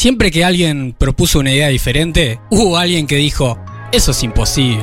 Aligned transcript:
Siempre 0.00 0.30
que 0.30 0.46
alguien 0.46 0.94
propuso 0.96 1.40
una 1.40 1.52
idea 1.52 1.68
diferente, 1.68 2.40
hubo 2.48 2.78
alguien 2.78 3.06
que 3.06 3.16
dijo, 3.16 3.58
eso 3.92 4.12
es 4.12 4.22
imposible. 4.22 4.82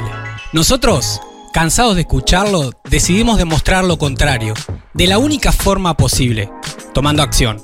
Nosotros, 0.54 1.20
cansados 1.52 1.96
de 1.96 2.02
escucharlo, 2.02 2.70
decidimos 2.88 3.40
demostrar 3.40 3.84
lo 3.84 3.98
contrario, 3.98 4.54
de 4.94 5.08
la 5.08 5.18
única 5.18 5.52
forma 5.52 5.98
posible, 5.98 6.52
tomando 6.94 7.24
acción. 7.24 7.64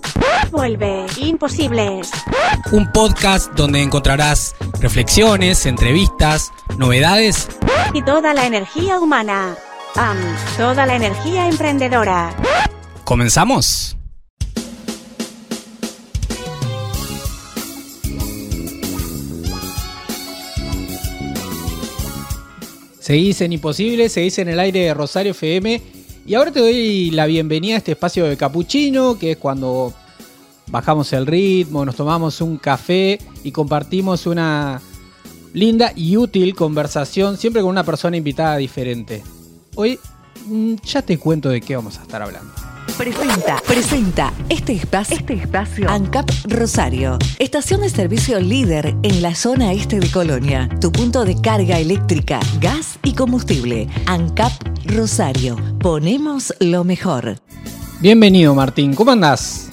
Vuelve, 0.49 1.05
imposibles. 1.17 2.09
Un 2.71 2.91
podcast 2.91 3.53
donde 3.53 3.83
encontrarás 3.83 4.55
reflexiones, 4.79 5.67
entrevistas, 5.67 6.51
novedades 6.79 7.49
Y 7.93 8.01
toda 8.01 8.33
la 8.33 8.47
energía 8.47 8.99
humana. 8.99 9.55
Am, 9.93 10.17
toda 10.57 10.87
la 10.87 10.95
energía 10.95 11.47
emprendedora. 11.47 12.35
¿Comenzamos? 13.03 13.95
Seguís 23.03 23.41
en 23.41 23.51
Imposible, 23.51 24.07
seguís 24.07 24.37
en 24.37 24.47
el 24.47 24.61
aire 24.61 24.79
de 24.79 24.93
Rosario 24.93 25.33
FM 25.33 25.81
y 26.25 26.35
ahora 26.35 26.53
te 26.53 26.61
doy 26.61 27.11
la 27.11 27.25
bienvenida 27.25 27.75
a 27.75 27.79
este 27.79 27.91
espacio 27.91 28.23
de 28.23 28.37
capuchino, 28.37 29.19
que 29.19 29.31
es 29.31 29.37
cuando 29.37 29.93
bajamos 30.67 31.11
el 31.11 31.27
ritmo, 31.27 31.83
nos 31.83 31.97
tomamos 31.97 32.39
un 32.39 32.55
café 32.55 33.19
y 33.43 33.51
compartimos 33.51 34.25
una 34.25 34.81
linda 35.51 35.91
y 35.97 36.15
útil 36.15 36.55
conversación, 36.55 37.35
siempre 37.35 37.61
con 37.61 37.71
una 37.71 37.83
persona 37.83 38.15
invitada 38.15 38.55
diferente. 38.55 39.21
Hoy 39.75 39.99
mm, 40.45 40.75
ya 40.85 41.01
te 41.01 41.17
cuento 41.17 41.49
de 41.49 41.59
qué 41.59 41.75
vamos 41.75 41.99
a 41.99 42.03
estar 42.03 42.21
hablando. 42.21 42.53
Presenta, 42.97 43.57
presenta 43.67 44.33
este 44.49 44.73
espacio, 44.73 45.17
este 45.17 45.33
espacio 45.33 45.89
ANCAP 45.89 46.29
Rosario, 46.47 47.17
estación 47.39 47.81
de 47.81 47.89
servicio 47.89 48.39
líder 48.39 48.95
en 49.01 49.21
la 49.21 49.33
zona 49.33 49.73
este 49.73 49.99
de 49.99 50.11
Colonia, 50.11 50.69
tu 50.79 50.91
punto 50.91 51.25
de 51.25 51.39
carga 51.41 51.79
eléctrica, 51.79 52.39
gas 52.61 52.99
y 53.03 53.15
combustible. 53.15 53.87
ANCAP 54.05 54.51
Rosario, 54.85 55.57
ponemos 55.79 56.53
lo 56.59 56.83
mejor. 56.83 57.37
Bienvenido 57.99 58.53
Martín, 58.53 58.93
¿cómo 58.93 59.11
andás? 59.11 59.69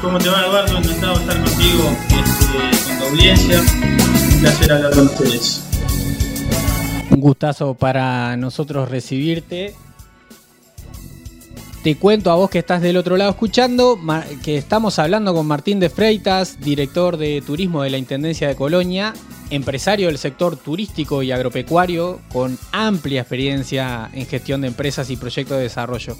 ¿Cómo 0.00 0.18
te 0.18 0.28
va, 0.30 0.46
Eduardo? 0.46 0.78
Encantado 0.78 1.14
de 1.14 1.20
estar 1.20 1.44
contigo, 1.44 1.96
este, 2.08 2.88
con 2.88 2.98
tu 2.98 3.04
audiencia. 3.04 3.60
Un 3.60 4.40
placer 4.40 4.72
hablar 4.72 4.94
con 4.94 5.06
ustedes. 5.06 5.64
Un 7.10 7.20
gustazo 7.20 7.74
para 7.74 8.36
nosotros 8.36 8.88
recibirte. 8.88 9.74
Te 11.82 11.96
cuento 11.96 12.32
a 12.32 12.34
vos 12.34 12.50
que 12.50 12.58
estás 12.58 12.82
del 12.82 12.96
otro 12.96 13.16
lado 13.16 13.30
escuchando 13.30 13.98
que 14.42 14.56
estamos 14.56 14.98
hablando 14.98 15.32
con 15.32 15.46
Martín 15.46 15.78
de 15.78 15.88
Freitas, 15.88 16.58
director 16.60 17.16
de 17.16 17.40
turismo 17.40 17.82
de 17.82 17.90
la 17.90 17.98
Intendencia 17.98 18.48
de 18.48 18.56
Colonia, 18.56 19.14
empresario 19.50 20.08
del 20.08 20.18
sector 20.18 20.56
turístico 20.56 21.22
y 21.22 21.30
agropecuario 21.30 22.20
con 22.32 22.58
amplia 22.72 23.20
experiencia 23.20 24.10
en 24.12 24.26
gestión 24.26 24.60
de 24.60 24.68
empresas 24.68 25.08
y 25.10 25.16
proyectos 25.16 25.56
de 25.56 25.62
desarrollo. 25.62 26.16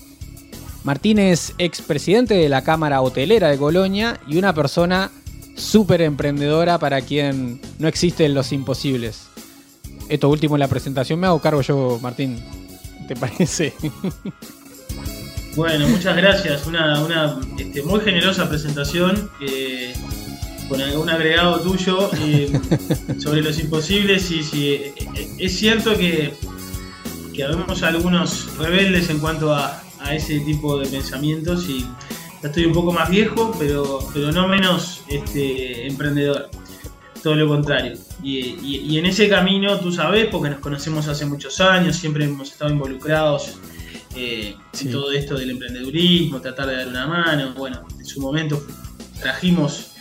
Martín 0.84 1.18
es 1.18 1.54
expresidente 1.58 2.34
de 2.34 2.48
la 2.48 2.62
Cámara 2.62 3.02
Hotelera 3.02 3.48
de 3.48 3.58
Colonia 3.58 4.20
y 4.28 4.38
una 4.38 4.54
persona 4.54 5.10
súper 5.56 6.02
emprendedora 6.02 6.78
para 6.78 7.00
quien 7.00 7.60
no 7.80 7.88
existen 7.88 8.32
los 8.32 8.52
imposibles. 8.52 9.26
Esto 10.08 10.28
último 10.28 10.54
en 10.54 10.60
la 10.60 10.68
presentación 10.68 11.18
me 11.18 11.26
hago 11.26 11.40
cargo 11.40 11.62
yo, 11.62 11.98
Martín. 12.00 12.38
¿Te 13.08 13.16
parece? 13.16 13.74
Bueno, 15.58 15.88
muchas 15.88 16.16
gracias. 16.16 16.66
Una, 16.66 17.00
una 17.04 17.40
este, 17.58 17.82
muy 17.82 17.98
generosa 18.00 18.48
presentación 18.48 19.28
eh, 19.40 19.92
con 20.68 20.80
algún 20.80 21.10
agregado 21.10 21.58
tuyo 21.58 22.08
sobre 23.18 23.42
los 23.42 23.58
imposibles. 23.58 24.30
Y 24.30 24.44
sí, 24.44 24.68
eh, 24.74 24.94
eh, 25.16 25.28
es 25.38 25.58
cierto 25.58 25.96
que, 25.96 26.32
que 27.34 27.42
habemos 27.42 27.82
algunos 27.82 28.56
rebeldes 28.56 29.10
en 29.10 29.18
cuanto 29.18 29.52
a, 29.52 29.82
a 29.98 30.14
ese 30.14 30.38
tipo 30.40 30.78
de 30.78 30.86
pensamientos 30.86 31.68
y 31.68 31.80
ya 32.40 32.50
estoy 32.50 32.66
un 32.66 32.72
poco 32.72 32.92
más 32.92 33.10
viejo, 33.10 33.52
pero, 33.58 33.98
pero 34.14 34.30
no 34.30 34.46
menos 34.46 35.02
este, 35.08 35.88
emprendedor. 35.88 36.50
Todo 37.20 37.34
lo 37.34 37.48
contrario. 37.48 37.94
Y- 38.22 38.54
y 38.62 38.96
en 38.96 39.06
ese 39.06 39.28
camino, 39.28 39.80
tú 39.80 39.90
sabes, 39.90 40.26
porque 40.30 40.50
nos 40.50 40.60
conocemos 40.60 41.08
hace 41.08 41.26
muchos 41.26 41.60
años, 41.60 41.96
siempre 41.96 42.24
hemos 42.26 42.52
estado 42.52 42.70
involucrados 42.70 43.58
eh, 44.18 44.56
Sí. 44.72 44.90
todo 44.90 45.12
esto 45.12 45.36
del 45.38 45.50
emprendedurismo, 45.50 46.40
tratar 46.40 46.66
de 46.68 46.76
dar 46.76 46.88
una 46.88 47.06
mano. 47.06 47.54
Bueno, 47.56 47.86
en 47.98 48.04
su 48.04 48.20
momento 48.20 48.64
trajimos, 49.20 49.92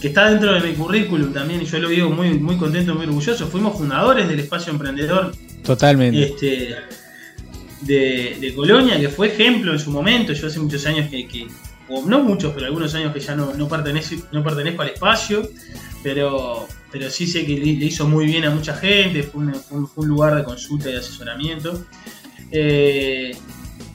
que 0.00 0.08
está 0.08 0.28
dentro 0.30 0.52
de 0.52 0.60
mi 0.60 0.74
currículum 0.74 1.32
también, 1.32 1.62
y 1.62 1.64
yo 1.66 1.78
lo 1.78 1.88
digo 1.88 2.10
muy, 2.10 2.34
muy 2.38 2.56
contento, 2.56 2.94
muy 2.94 3.06
orgulloso, 3.06 3.46
fuimos 3.48 3.76
fundadores 3.78 4.28
del 4.28 4.40
espacio 4.40 4.72
emprendedor 4.72 5.32
Totalmente. 5.64 6.22
este, 6.22 6.74
de, 7.82 8.36
de 8.40 8.54
Colonia, 8.54 8.98
que 9.00 9.08
fue 9.08 9.28
ejemplo 9.28 9.72
en 9.72 9.78
su 9.78 9.90
momento. 9.90 10.32
Yo 10.32 10.46
hace 10.46 10.60
muchos 10.60 10.84
años 10.86 11.08
que, 11.10 11.26
que- 11.26 11.46
o 11.88 12.02
no 12.06 12.22
muchos, 12.22 12.52
pero 12.54 12.66
algunos 12.66 12.94
años 12.94 13.12
que 13.12 13.20
ya 13.20 13.34
no, 13.34 13.52
no, 13.54 13.68
pertenezco, 13.68 14.26
no 14.32 14.42
pertenezco 14.42 14.82
al 14.82 14.88
espacio, 14.90 15.48
pero, 16.02 16.66
pero 16.90 17.10
sí 17.10 17.26
sé 17.26 17.44
que 17.44 17.54
le, 17.58 17.74
le 17.74 17.84
hizo 17.86 18.08
muy 18.08 18.24
bien 18.26 18.44
a 18.44 18.50
mucha 18.50 18.74
gente, 18.74 19.22
fue 19.24 19.42
un, 19.42 19.54
fue 19.54 19.78
un- 19.78 19.88
fue 19.88 20.04
un 20.04 20.08
lugar 20.10 20.34
de 20.36 20.44
consulta 20.44 20.88
y 20.88 20.92
de 20.92 20.98
asesoramiento. 20.98 21.84
Eh, 22.50 23.36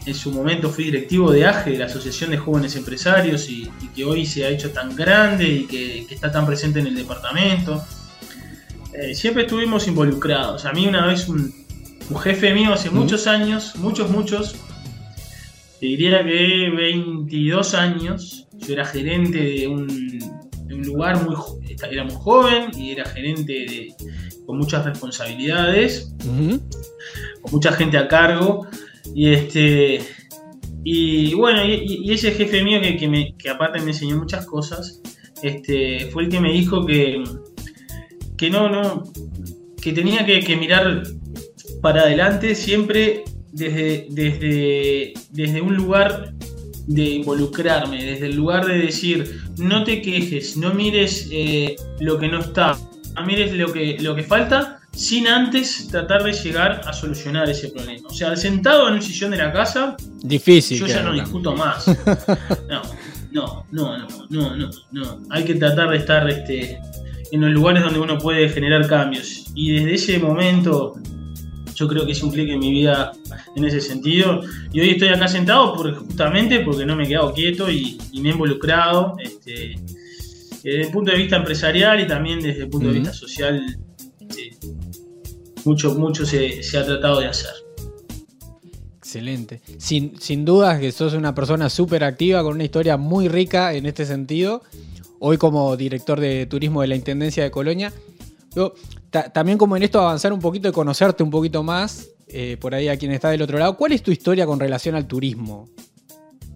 en 0.07 0.15
su 0.15 0.31
momento 0.31 0.69
fui 0.69 0.85
directivo 0.85 1.31
de 1.31 1.45
AGE, 1.45 1.71
de 1.71 1.77
la 1.79 1.85
Asociación 1.85 2.31
de 2.31 2.37
Jóvenes 2.37 2.75
Empresarios, 2.75 3.49
y, 3.49 3.69
y 3.81 3.87
que 3.95 4.05
hoy 4.05 4.25
se 4.25 4.45
ha 4.45 4.49
hecho 4.49 4.71
tan 4.71 4.95
grande 4.95 5.47
y 5.47 5.65
que, 5.65 6.05
que 6.07 6.15
está 6.15 6.31
tan 6.31 6.45
presente 6.45 6.79
en 6.79 6.87
el 6.87 6.95
departamento. 6.95 7.85
Eh, 8.93 9.13
siempre 9.13 9.43
estuvimos 9.43 9.87
involucrados. 9.87 10.65
A 10.65 10.73
mí 10.73 10.87
una 10.87 11.05
vez 11.05 11.27
un, 11.27 11.53
un 12.09 12.17
jefe 12.19 12.53
mío 12.53 12.73
hace 12.73 12.89
muchos 12.89 13.27
años, 13.27 13.75
muchos, 13.75 14.09
muchos, 14.09 14.55
te 15.79 15.85
diría 15.85 16.23
que 16.23 16.71
22 16.75 17.73
años, 17.73 18.47
yo 18.53 18.73
era 18.73 18.85
gerente 18.85 19.37
de 19.37 19.67
un, 19.67 19.87
de 20.67 20.73
un 20.73 20.81
lugar 20.81 21.23
muy, 21.23 21.35
era 21.91 22.03
muy 22.03 22.15
joven 22.15 22.71
y 22.75 22.91
era 22.91 23.05
gerente 23.05 23.53
de, 23.53 23.95
con 24.45 24.57
muchas 24.57 24.85
responsabilidades, 24.85 26.13
con 27.41 27.51
mucha 27.51 27.71
gente 27.73 27.97
a 27.97 28.07
cargo. 28.07 28.65
Y 29.13 29.29
este. 29.29 30.01
Y 30.83 31.33
bueno, 31.33 31.65
y, 31.65 32.11
ese 32.11 32.31
jefe 32.31 32.63
mío 32.63 32.79
que, 32.81 32.95
que 32.95 33.07
me, 33.07 33.35
que 33.37 33.49
aparte 33.49 33.79
me 33.79 33.91
enseñó 33.91 34.17
muchas 34.17 34.45
cosas, 34.45 35.01
este, 35.43 36.09
fue 36.11 36.23
el 36.23 36.29
que 36.29 36.39
me 36.39 36.53
dijo 36.53 36.85
que, 36.85 37.23
que 38.37 38.49
no, 38.49 38.69
no, 38.69 39.03
que 39.81 39.93
tenía 39.93 40.25
que, 40.25 40.55
mirar 40.55 41.03
para 41.81 42.01
adelante 42.01 42.55
siempre 42.55 43.23
desde, 43.51 44.07
desde, 44.09 45.13
desde 45.31 45.61
un 45.61 45.75
lugar 45.75 46.33
de 46.87 47.03
involucrarme, 47.03 48.03
desde 48.03 48.27
el 48.27 48.35
lugar 48.35 48.65
de 48.65 48.77
decir, 48.77 49.41
no 49.57 49.83
te 49.83 50.01
quejes, 50.01 50.55
no 50.55 50.73
mires 50.73 51.29
eh, 51.31 51.75
lo 51.99 52.17
que 52.17 52.29
no 52.29 52.39
está, 52.39 52.77
mires 53.25 53.53
lo 53.53 53.71
que, 53.73 53.97
lo 53.99 54.15
que 54.15 54.23
falta, 54.23 54.76
sin 54.97 55.27
antes 55.27 55.87
tratar 55.89 56.23
de 56.23 56.33
llegar 56.33 56.81
a 56.85 56.91
solucionar 56.91 57.47
ese 57.49 57.69
problema. 57.69 58.07
O 58.09 58.13
sea, 58.13 58.35
sentado 58.35 58.87
en 58.89 58.95
un 58.95 59.01
sillón 59.01 59.31
de 59.31 59.37
la 59.37 59.53
casa, 59.53 59.95
Difícil. 60.23 60.79
yo 60.79 60.87
ya 60.87 61.03
no 61.03 61.13
discuto 61.13 61.55
más. 61.55 61.87
No, 62.67 62.81
no, 63.31 63.65
no, 63.71 63.97
no, 63.97 64.07
no, 64.29 64.55
no, 64.55 64.69
no. 64.91 65.21
Hay 65.29 65.45
que 65.45 65.53
tratar 65.53 65.91
de 65.91 65.97
estar 65.97 66.27
este, 66.27 66.79
en 67.31 67.41
los 67.41 67.51
lugares 67.51 67.83
donde 67.83 67.99
uno 67.99 68.17
puede 68.17 68.49
generar 68.49 68.87
cambios. 68.87 69.45
Y 69.53 69.73
desde 69.73 69.93
ese 69.93 70.19
momento, 70.19 70.95
yo 71.75 71.87
creo 71.87 72.03
que 72.03 72.13
es 72.13 72.23
un 72.23 72.31
clic 72.31 72.49
en 72.49 72.59
mi 72.59 72.71
vida 72.71 73.11
en 73.55 73.65
ese 73.65 73.79
sentido. 73.79 74.41
Y 74.73 74.79
hoy 74.79 74.89
estoy 74.89 75.09
acá 75.09 75.27
sentado 75.27 75.75
por, 75.75 75.93
justamente 75.93 76.61
porque 76.61 76.87
no 76.87 76.95
me 76.95 77.03
he 77.03 77.07
quedado 77.07 77.33
quieto 77.33 77.69
y, 77.69 77.99
y 78.11 78.21
me 78.21 78.29
he 78.29 78.31
involucrado. 78.31 79.15
Este, 79.19 79.75
desde 80.63 80.81
el 80.81 80.91
punto 80.91 81.11
de 81.11 81.17
vista 81.17 81.35
empresarial 81.35 82.01
y 82.01 82.07
también 82.07 82.39
desde 82.39 82.63
el 82.63 82.69
punto 82.69 82.87
de 82.87 82.95
vista 82.95 83.13
social, 83.13 83.77
mucho, 85.67 85.93
mucho 85.95 86.25
se, 86.25 86.63
se 86.63 86.77
ha 86.77 86.85
tratado 86.85 87.19
de 87.19 87.27
hacer. 87.27 87.51
Excelente. 88.97 89.61
Sin, 89.77 90.19
sin 90.19 90.43
dudas 90.45 90.79
que 90.79 90.91
sos 90.91 91.13
una 91.13 91.33
persona 91.35 91.69
súper 91.69 92.03
activa 92.03 92.43
con 92.43 92.55
una 92.55 92.63
historia 92.63 92.97
muy 92.97 93.27
rica 93.27 93.73
en 93.73 93.85
este 93.85 94.05
sentido. 94.05 94.63
Hoy 95.19 95.37
como 95.37 95.75
director 95.77 96.19
de 96.19 96.45
turismo 96.45 96.81
de 96.81 96.87
la 96.87 96.95
Intendencia 96.95 97.43
de 97.43 97.51
Colonia. 97.51 97.93
Yo, 98.55 98.73
ta- 99.09 99.31
también 99.31 99.57
como 99.57 99.77
en 99.77 99.83
esto 99.83 99.99
avanzar 100.01 100.33
un 100.33 100.39
poquito 100.39 100.67
y 100.67 100.71
conocerte 100.71 101.23
un 101.23 101.29
poquito 101.31 101.63
más, 101.63 102.07
eh, 102.27 102.57
por 102.59 102.75
ahí 102.75 102.87
a 102.87 102.97
quien 102.97 103.11
está 103.11 103.29
del 103.29 103.41
otro 103.41 103.57
lado. 103.57 103.77
¿Cuál 103.77 103.93
es 103.93 104.03
tu 104.03 104.11
historia 104.11 104.45
con 104.45 104.59
relación 104.59 104.95
al 104.95 105.07
turismo? 105.07 105.69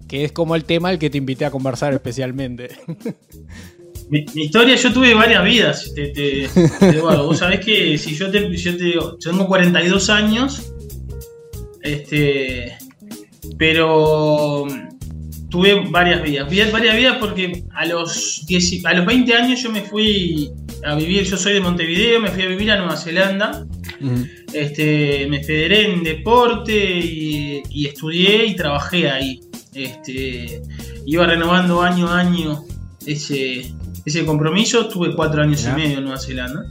Que 0.08 0.26
es 0.26 0.32
como 0.32 0.56
el 0.56 0.66
tema 0.66 0.90
al 0.90 1.00
que 1.00 1.10
te 1.10 1.18
invité 1.18 1.46
a 1.46 1.52
conversar 1.52 1.94
especialmente. 1.94 2.70
Mi, 4.12 4.26
mi 4.36 4.44
historia, 4.44 4.76
yo 4.76 4.92
tuve 4.94 5.14
varias 5.14 5.44
vidas, 5.44 5.92
te, 5.96 6.10
te- 6.10 6.48
te-. 6.80 7.00
Vos 7.00 7.38
sabés 7.40 7.62
que 7.66 7.98
si 7.98 8.14
yo 8.14 8.30
te, 8.30 8.56
yo 8.56 8.78
te 8.78 8.84
digo, 8.84 9.18
yo 9.20 9.32
tengo 9.32 9.48
42 9.48 10.10
años, 10.10 10.74
este, 11.82 12.78
pero 13.58 14.68
tuve 15.50 15.86
varias 15.90 16.22
vidas. 16.24 16.72
Varias 16.72 16.96
vidas 16.96 17.18
porque 17.20 17.64
a 17.74 17.86
los, 17.86 18.44
10, 18.48 18.86
a 18.86 18.94
los 18.94 19.06
20 19.06 19.34
años 19.34 19.62
yo 19.64 19.72
me 19.72 19.82
fui 19.82 20.52
a 20.84 20.96
vivir, 20.96 21.24
yo 21.24 21.38
soy 21.38 21.54
de 21.54 21.62
Montevideo, 21.62 22.20
me 22.20 22.30
fui 22.30 22.44
a 22.44 22.48
vivir 22.48 22.72
a 22.72 22.78
Nueva 22.78 22.98
Zelanda. 22.98 23.66
este, 24.54 25.28
me 25.30 25.44
federé 25.44 25.92
en 25.92 26.04
deporte 26.04 26.74
y, 26.74 27.86
estudié 27.86 28.46
y 28.48 28.56
trabajé 28.56 29.10
ahí. 29.10 29.40
Este, 29.74 30.62
iba 31.06 31.26
renovando 31.26 31.82
año 31.82 32.10
a 32.10 32.20
año 32.20 32.64
ese, 33.06 33.74
ese 34.06 34.26
compromiso. 34.26 34.88
Tuve 34.88 35.16
cuatro 35.16 35.42
años 35.42 35.66
y 35.66 35.76
medio 35.76 35.98
en 35.98 36.04
Nueva 36.04 36.20
Zelanda. 36.20 36.66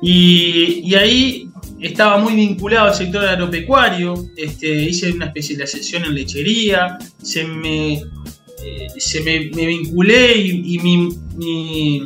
Y, 0.00 0.82
y, 0.84 0.94
ahí 0.96 1.52
estaba 1.80 2.18
muy 2.18 2.34
vinculado 2.34 2.88
al 2.88 2.94
sector 2.94 3.24
agropecuario, 3.24 4.14
este, 4.36 4.68
hice 4.82 5.12
una 5.12 5.26
especialización 5.26 6.04
en 6.04 6.14
lechería, 6.14 6.98
se 7.22 7.44
me, 7.44 7.94
eh, 7.94 8.88
se 8.98 9.20
me, 9.20 9.38
vinculé 9.66 10.36
y, 10.38 10.78
mi, 10.78 11.08
mi, 11.36 12.04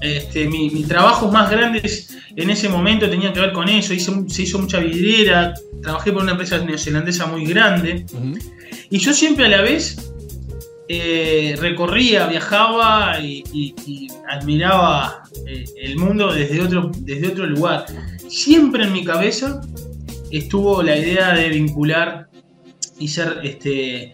este, 0.00 0.48
mi, 0.48 0.82
trabajos 0.84 1.32
más 1.32 1.50
grandes 1.50 2.16
en 2.36 2.50
ese 2.50 2.68
momento 2.68 3.08
tenían 3.10 3.32
que 3.32 3.40
ver 3.40 3.52
con 3.52 3.68
eso, 3.68 3.94
hice, 3.94 4.12
se 4.28 4.42
hizo 4.42 4.58
mucha 4.58 4.78
vidriera, 4.78 5.54
trabajé 5.82 6.12
por 6.12 6.22
una 6.22 6.32
empresa 6.32 6.58
neozelandesa 6.58 7.26
muy 7.26 7.44
grande, 7.44 8.06
y 8.90 8.98
yo 8.98 9.12
siempre 9.12 9.46
a 9.46 9.48
la 9.48 9.62
vez 9.62 10.12
eh, 10.88 11.54
recorría, 11.60 12.26
viajaba 12.26 13.20
y, 13.20 13.74
admiraba 14.28 15.22
eh, 15.46 15.64
el 15.82 15.96
mundo 15.96 16.32
desde 16.32 16.62
otro, 16.62 16.90
desde 17.00 17.28
otro 17.28 17.46
lugar 17.46 17.84
siempre 18.28 18.84
en 18.84 18.92
mi 18.92 19.04
cabeza 19.04 19.60
estuvo 20.30 20.82
la 20.82 20.96
idea 20.96 21.34
de 21.34 21.48
vincular 21.48 22.28
y 22.98 23.08
ser, 23.08 23.40
este, 23.42 24.12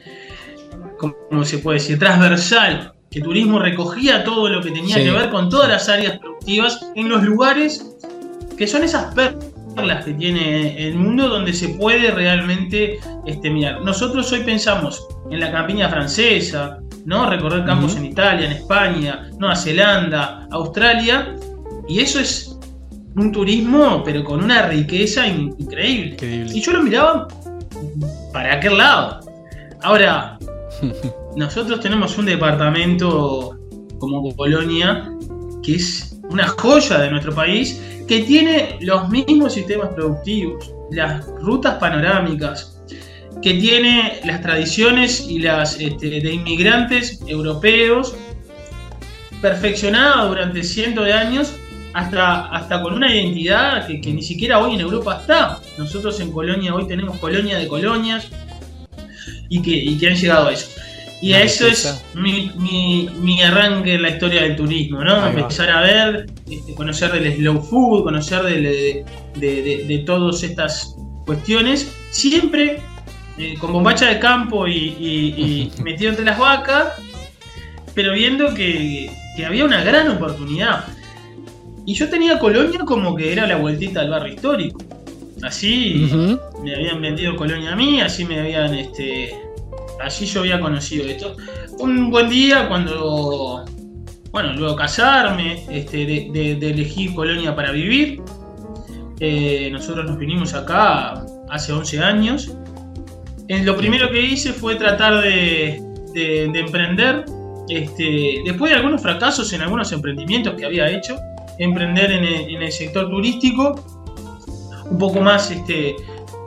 ¿cómo 0.99 1.45
se 1.45 1.59
puede 1.59 1.79
decir?, 1.79 1.99
transversal, 1.99 2.93
que 3.11 3.21
turismo 3.21 3.59
recogía 3.59 4.25
todo 4.25 4.49
lo 4.49 4.61
que 4.61 4.71
tenía 4.71 4.97
que 4.97 5.11
ver 5.11 5.31
con 5.31 5.49
todas 5.49 5.69
las 5.69 5.89
áreas 5.89 6.19
productivas 6.19 6.87
en 6.95 7.09
los 7.09 7.23
lugares 7.23 7.97
que 8.57 8.67
son 8.67 8.85
esas 8.85 9.15
perlas 9.15 9.54
que 10.05 10.15
tiene 10.15 10.87
el 10.87 10.95
mundo 10.95 11.29
donde 11.29 11.53
se 11.53 11.71
puede 11.71 12.11
realmente 12.11 12.99
este, 13.27 13.51
mirar. 13.51 13.83
Nosotros 13.83 14.31
hoy 14.33 14.41
pensamos 14.41 15.07
en 15.31 15.41
la 15.41 15.51
campiña 15.51 15.89
francesa, 15.89 16.79
¿no? 17.05 17.29
Recorrer 17.29 17.65
campos 17.65 17.97
en 17.97 18.07
Italia, 18.07 18.47
en 18.47 18.53
España, 18.53 19.31
Nueva 19.39 19.57
Zelanda, 19.57 20.47
Australia, 20.51 21.35
y 21.89 22.01
eso 22.01 22.21
es 22.21 22.59
un 23.17 23.33
turismo, 23.33 24.03
pero 24.05 24.25
con 24.25 24.43
una 24.43 24.69
riqueza 24.69 25.27
increíble. 25.27 26.17
Y 26.53 26.61
yo 26.61 26.73
lo 26.73 26.83
miraba 26.83 27.29
para 28.33 28.55
aquel 28.55 28.79
lado. 28.79 29.21
Ahora, 29.83 30.39
nosotros 31.37 31.81
tenemos 31.81 32.17
un 32.19 32.27
departamento 32.27 33.59
como 33.99 34.35
Colonia, 34.37 35.11
que 35.63 35.77
es 35.77 36.21
una 36.31 36.49
joya 36.49 36.99
de 36.99 37.11
nuestro 37.11 37.35
país, 37.35 37.81
que 38.07 38.21
tiene 38.21 38.79
los 38.81 39.09
mismos 39.09 39.55
sistemas 39.55 39.91
productivos, 39.95 40.73
las 40.91 41.27
rutas 41.27 41.75
panorámicas, 41.75 42.83
que 43.43 43.55
tiene 43.55 44.21
las 44.25 44.41
tradiciones 44.41 45.27
y 45.29 45.39
las 45.39 45.81
este, 45.81 46.09
de 46.09 46.33
inmigrantes 46.33 47.21
europeos 47.27 48.15
perfeccionadas 49.43 50.29
durante 50.29 50.63
cientos 50.63 51.05
de 51.05 51.13
años 51.13 51.53
hasta, 51.93 52.47
hasta 52.47 52.83
con 52.83 52.95
una 52.95 53.15
identidad 53.15 53.87
que, 53.87 54.13
ni 54.13 54.23
siquiera 54.23 54.59
hoy 54.59 54.75
en 54.75 54.81
Europa 54.81 55.19
está. 55.21 55.61
Nosotros 55.79 56.19
en 56.21 56.33
Colonia 56.33 56.75
hoy 56.75 56.87
tenemos 56.87 57.19
colonia 57.19 57.59
de 57.59 57.69
colonias 57.69 58.29
y 59.49 59.63
que, 59.63 59.99
que 59.99 60.09
han 60.09 60.17
llegado 60.17 60.49
a 60.49 60.53
eso. 60.53 60.69
Y 61.25 61.33
a 61.33 61.43
eso 61.43 61.67
es 61.67 62.05
mi, 62.13 63.43
arranque 63.43 63.95
en 63.95 64.03
la 64.03 64.11
historia 64.11 64.43
del 64.43 64.57
turismo, 64.57 65.03
¿no? 65.03 65.27
Empezar 65.27 65.71
a 65.71 65.81
ver, 65.81 66.27
este, 66.51 66.75
conocer 66.75 67.13
del 67.13 67.35
slow 67.35 67.63
food, 67.63 68.05
conocer 68.05 68.43
de, 68.43 69.07
de, 69.35 70.03
todas 70.05 70.43
estas 70.43 70.95
cuestiones, 71.25 71.91
siempre 72.11 72.83
eh, 73.39 73.55
con 73.59 73.73
bombacha 73.73 74.11
de 74.11 74.19
campo 74.19 74.69
y, 74.69 75.73
metido 75.83 76.11
entre 76.11 76.27
las 76.27 76.39
vacas, 76.39 76.93
pero 77.95 78.13
viendo 78.13 78.53
que, 78.53 79.11
que 79.35 79.47
había 79.47 79.65
una 79.65 79.83
gran 79.83 80.11
oportunidad. 80.11 80.85
Y 81.87 81.95
yo 81.95 82.11
tenía 82.11 82.39
Colonia 82.39 82.81
como 82.81 83.17
que 83.17 83.33
era 83.33 83.47
la 83.47 83.57
vueltita 83.57 84.03
al 84.03 84.11
barrio 84.11 84.35
histórico. 84.35 84.79
Así 85.43 86.07
me 86.63 86.75
habían 86.75 87.01
vendido 87.01 87.35
Colonia 87.35 87.73
a 87.73 87.77
mí, 87.77 88.03
así 88.03 88.27
me 88.27 88.41
habían, 88.41 88.75
este, 88.75 89.35
allí 90.01 90.27
yo 90.27 90.41
había 90.41 90.61
conocido 90.61 91.07
esto. 91.07 91.37
Un 91.79 92.11
buen 92.11 92.29
día 92.29 92.69
cuando, 92.69 93.65
bueno, 94.31 94.53
luego 94.55 94.77
casarme, 94.77 95.65
este, 95.71 96.07
de, 96.07 96.71
elegir 96.71 97.15
Colonia 97.15 97.55
para 97.55 97.73
vivir, 97.73 98.23
eh, 99.21 99.69
nosotros 99.71 100.07
nos 100.07 100.19
vinimos 100.19 100.55
acá 100.55 101.25
hace 101.51 101.73
11 101.73 102.01
años. 102.01 102.57
Eh, 103.49 103.63
lo 103.63 103.77
primero 103.77 104.11
que 104.11 104.21
hice 104.21 104.53
fue 104.53 104.77
tratar 104.77 105.23
de, 105.23 105.83
emprender, 106.15 107.25
este, 107.69 108.43
después 108.45 108.71
de 108.71 108.77
algunos 108.77 109.03
fracasos 109.03 109.53
en 109.53 109.63
algunos 109.63 109.93
emprendimientos 109.93 110.55
que 110.55 110.65
había 110.65 110.89
hecho, 110.91 111.17
emprender 111.59 112.11
en 112.11 112.63
el, 112.63 112.73
sector 112.73 113.09
turístico, 113.09 113.85
un 114.91 114.99
poco 114.99 115.21
más 115.21 115.51
este, 115.51 115.97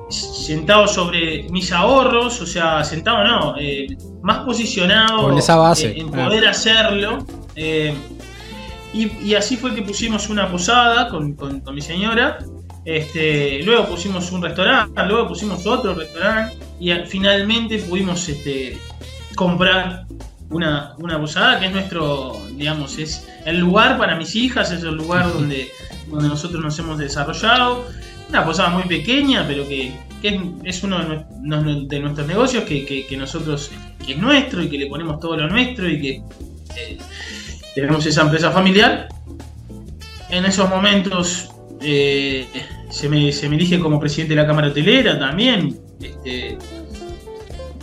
sentado 0.09 0.87
sobre 0.87 1.43
mis 1.49 1.71
ahorros, 1.71 2.41
o 2.41 2.45
sea, 2.45 2.83
sentado 2.83 3.23
no, 3.23 3.55
eh, 3.59 3.87
más 4.21 4.39
posicionado 4.39 5.23
Con 5.23 5.37
esa 5.37 5.55
base, 5.55 5.97
en, 5.97 6.09
poder 6.09 6.47
hacerlo. 6.47 7.25
Eh, 7.55 7.93
y, 8.93 9.35
así 9.35 9.57
fue 9.57 9.75
que 9.75 9.81
pusimos 9.81 10.29
una 10.29 10.49
posada 10.49 11.09
con, 11.09 11.35
mi 11.73 11.81
señora. 11.81 12.39
Este, 12.85 13.61
luego 13.63 13.85
pusimos 13.89 14.31
un 14.31 14.41
restaurante, 14.41 15.03
luego 15.05 15.27
pusimos 15.27 15.67
otro 15.67 15.93
restaurante 15.93 16.55
y 16.79 16.91
finalmente 17.05 17.79
pudimos 17.79 18.27
este, 18.29 18.79
comprar 19.35 20.05
una, 20.49 20.95
una 20.97 21.19
posada 21.19 21.59
que 21.59 21.65
es 21.65 21.73
nuestro, 21.73 22.37
digamos, 22.55 22.97
es 22.97 23.27
el 23.45 23.59
lugar 23.59 23.97
para 23.97 24.15
mis 24.15 24.35
hijas, 24.35 24.71
es 24.71 24.83
el 24.83 24.95
lugar 24.95 25.31
donde, 25.33 25.69
donde 26.07 26.29
nosotros 26.29 26.63
nos 26.63 26.79
hemos 26.79 26.97
desarrollado. 26.97 27.85
Una 28.29 28.45
posada 28.45 28.69
muy 28.69 28.83
pequeña, 28.83 29.45
pero 29.47 29.67
que, 29.67 29.93
es 30.63 30.83
uno 30.83 31.25
de, 31.41 31.99
nuestros 31.99 32.27
negocios 32.27 32.63
que, 32.65 33.07
nosotros, 33.17 33.71
que 34.05 34.13
es 34.13 34.17
nuestro 34.17 34.61
y 34.61 34.69
que 34.69 34.77
le 34.77 34.87
ponemos 34.87 35.19
todo 35.19 35.37
lo 35.37 35.47
nuestro 35.47 35.89
y 35.89 36.01
que 36.01 36.09
eh, 36.75 36.97
tenemos 37.73 38.05
esa 38.05 38.23
empresa 38.23 38.51
familiar. 38.51 39.07
En 40.29 40.45
esos 40.45 40.69
momentos 40.69 41.49
eh, 41.81 42.45
se, 42.89 43.07
me, 43.07 43.31
se 43.31 43.47
me 43.47 43.55
elige 43.55 43.79
como 43.79 43.99
presidente 43.99 44.35
de 44.35 44.41
la 44.41 44.47
Cámara 44.47 44.67
Hotelera 44.67 45.17
también. 45.17 45.79
Este, 46.01 46.57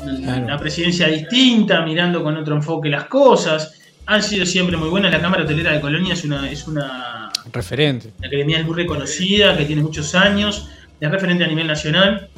una 0.05 0.59
presidencia 0.59 1.09
distinta, 1.09 1.83
mirando 1.83 2.23
con 2.23 2.37
otro 2.37 2.55
enfoque 2.57 2.89
las 2.89 3.05
cosas. 3.05 3.81
Han 4.07 4.23
sido 4.23 4.45
siempre 4.45 4.77
muy 4.77 4.89
buenas. 4.89 5.13
La 5.13 5.21
Cámara 5.21 5.45
Hotelera 5.45 5.73
de 5.73 5.81
Colonia 5.81 6.15
es 6.15 6.25
una, 6.25 6.51
es 6.51 6.67
una 6.67 7.24
referente. 7.53 8.13
La 8.21 8.29
academia 8.29 8.59
es 8.59 8.67
muy 8.67 8.75
reconocida, 8.75 9.57
que 9.57 9.65
tiene 9.65 9.83
muchos 9.83 10.15
años, 10.15 10.69
es 11.01 11.11
referente 11.11 11.45
a 11.45 11.47
nivel 11.47 11.67
nacional 11.67 12.29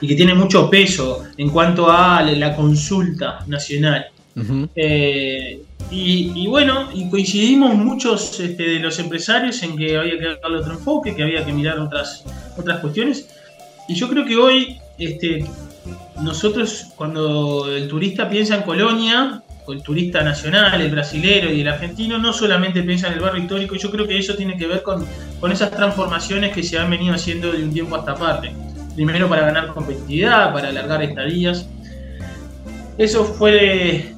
y 0.00 0.08
que 0.08 0.14
tiene 0.14 0.34
mucho 0.34 0.68
peso 0.70 1.24
en 1.36 1.50
cuanto 1.50 1.90
a 1.90 2.22
la 2.22 2.54
consulta 2.54 3.40
nacional. 3.46 4.06
Eh, 4.74 5.62
y, 5.90 6.46
bueno, 6.48 6.88
y 6.92 7.08
coincidimos 7.08 7.74
muchos 7.74 8.40
este, 8.40 8.64
de 8.64 8.78
los 8.80 8.98
empresarios 8.98 9.62
en 9.62 9.76
que 9.76 9.96
había 9.96 10.18
que 10.18 10.38
darle 10.42 10.58
otro 10.58 10.72
enfoque, 10.72 11.14
que 11.14 11.22
había 11.22 11.44
que 11.44 11.52
mirar 11.52 11.78
otras, 11.78 12.24
otras 12.56 12.80
cuestiones. 12.80 13.28
Y 13.88 13.94
yo 13.94 14.08
creo 14.08 14.24
que 14.24 14.36
hoy 14.36 14.78
este, 14.98 15.44
nosotros 16.20 16.86
cuando 16.96 17.72
el 17.72 17.88
turista 17.88 18.28
piensa 18.28 18.56
en 18.56 18.62
Colonia, 18.62 19.42
el 19.72 19.82
turista 19.82 20.22
nacional, 20.22 20.80
el 20.80 20.90
brasilero 20.90 21.50
y 21.50 21.62
el 21.62 21.68
argentino, 21.68 22.18
no 22.18 22.32
solamente 22.32 22.82
piensa 22.82 23.08
en 23.08 23.14
el 23.14 23.20
barrio 23.20 23.42
histórico, 23.42 23.76
yo 23.76 23.90
creo 23.90 24.06
que 24.06 24.18
eso 24.18 24.34
tiene 24.34 24.56
que 24.56 24.66
ver 24.66 24.82
con, 24.82 25.06
esas 25.50 25.70
transformaciones 25.70 26.52
que 26.52 26.62
se 26.62 26.78
han 26.78 26.90
venido 26.90 27.14
haciendo 27.14 27.52
de 27.52 27.62
un 27.62 27.72
tiempo 27.72 27.96
hasta 27.96 28.14
parte. 28.14 28.52
Primero 28.94 29.28
para 29.28 29.42
ganar 29.42 29.68
competitividad, 29.68 30.52
para 30.52 30.68
alargar 30.68 31.02
estadías. 31.02 31.68
Eso 32.96 33.24
fue 33.24 34.14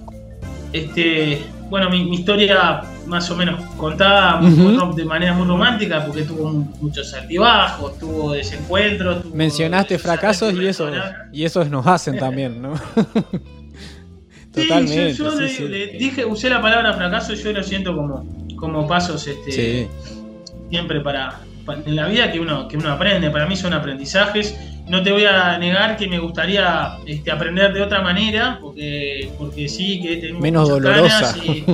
este, 0.73 1.43
bueno, 1.69 1.91
mi, 1.91 2.15
historia 2.15 2.83
más 3.07 3.31
o 3.31 3.37
menos 3.37 3.61
contada 3.77 4.41
de 4.41 5.05
manera 5.05 5.33
muy 5.33 5.47
romántica 5.47 6.05
porque 6.05 6.23
tuvo 6.23 6.51
muchos 6.81 7.15
altibajos, 7.15 7.99
tuvo 7.99 8.33
desencuentros. 8.33 9.25
Mencionaste 9.27 9.99
fracasos 9.99 10.55
y 10.55 10.67
eso, 10.67 10.91
y 11.33 11.45
esos 11.45 11.71
nos 11.71 11.87
hacen 11.87 12.19
también, 12.19 12.61
¿no? 12.61 12.75
Totalmente. 14.57 15.15
yo, 15.15 15.31
dije, 15.99 16.25
usé 16.25 16.51
la 16.51 16.61
palabra 16.61 16.95
fracaso 16.95 17.33
y 17.33 17.37
yo 17.37 17.53
lo 17.53 17.63
siento 17.63 17.95
como, 17.95 18.27
como 18.57 18.87
pasos 18.89 19.27
este, 19.27 19.89
siempre 20.71 21.01
para, 21.01 21.41
en 21.85 21.95
la 21.95 22.09
vida 22.09 22.33
que 22.33 22.41
uno, 22.41 22.67
que 22.67 22.77
uno 22.77 22.91
aprende. 22.91 23.31
Para 23.31 23.47
mí 23.47 23.57
son 23.57 23.73
aprendizajes 23.73 24.57
no 24.89 25.03
te 25.03 25.11
voy 25.11 25.25
a 25.25 25.59
negar 25.59 25.97
que 25.97 26.07
me 26.07 26.19
gustaría 26.19 26.99
este, 27.07 27.31
aprender 27.31 27.73
de 27.73 27.83
otra 27.83 28.03
manera, 28.03 28.59
porque, 28.61 29.29
porque 29.37 29.69
sí 29.69 30.01
que 30.01 30.19
tengo 30.19 30.39
menos 30.39 30.69
dolorosa. 30.69 31.37
Y, 31.45 31.65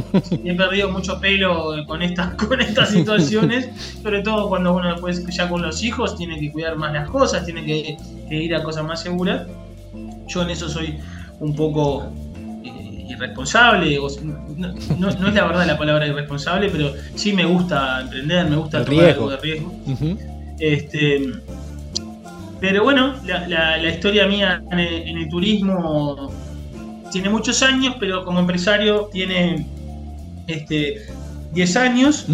he 0.45 0.55
perdido 0.55 0.91
mucho 0.91 1.21
pelo 1.21 1.75
con 1.87 2.01
estas, 2.01 2.35
con 2.47 2.61
estas 2.61 2.91
situaciones, 2.91 3.69
sobre 4.03 4.23
todo 4.23 4.49
cuando 4.49 4.75
uno 4.75 4.93
después 4.93 5.27
ya 5.27 5.49
con 5.49 5.61
los 5.61 5.83
hijos 5.83 6.17
tiene 6.17 6.41
que 6.41 6.51
cuidar 6.51 6.77
más 6.77 6.93
las 6.95 7.09
cosas, 7.11 7.45
tiene 7.45 7.65
que, 7.65 7.97
ir 8.31 8.55
a 8.55 8.63
cosas 8.63 8.85
más 8.85 9.03
seguras. 9.03 9.47
Yo 10.29 10.43
en 10.43 10.51
eso 10.51 10.71
soy 10.71 10.99
un 11.39 11.55
poco 11.55 12.11
irresponsable, 13.13 13.99
no, 14.99 15.09
es 15.09 15.35
la 15.35 15.45
verdad 15.47 15.67
la 15.67 15.79
palabra 15.79 16.07
irresponsable, 16.07 16.69
pero 16.71 16.93
sí 17.15 17.33
me 17.33 17.45
gusta 17.45 18.01
emprender, 18.03 18.49
me 18.51 18.57
gusta 18.57 18.85
tomar 18.85 19.05
algo 19.07 19.31
de 19.31 19.37
riesgo. 19.39 19.73
este, 20.59 21.33
pero 22.61 22.85
bueno, 22.85 23.15
la, 23.25 23.89
historia 23.89 24.27
mía 24.27 24.63
en 24.71 25.19
el, 25.19 25.29
turismo 25.29 26.33
tiene 27.11 27.29
muchos 27.29 27.63
años, 27.63 27.97
pero 27.99 28.25
como 28.25 28.39
empresario 28.41 29.09
tiene 29.13 29.67
este, 30.47 31.07
10 31.53 31.77
años. 31.77 32.27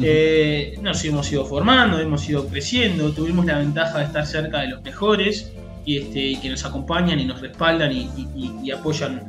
Eh, 0.00 0.78
nos 0.82 1.04
hemos 1.04 1.30
ido 1.30 1.44
formando, 1.44 1.98
hemos 1.98 2.28
ido 2.28 2.46
creciendo, 2.48 3.12
tuvimos 3.12 3.46
la 3.46 3.58
ventaja 3.58 3.98
de 3.98 4.04
estar 4.04 4.26
cerca 4.26 4.60
de 4.60 4.68
los 4.68 4.82
mejores 4.82 5.52
y 5.84 5.98
este, 5.98 6.40
que 6.40 6.48
nos 6.48 6.64
acompañan 6.64 7.20
y 7.20 7.24
nos 7.24 7.40
respaldan 7.40 7.92
y, 7.92 8.70
apoyan 8.70 9.22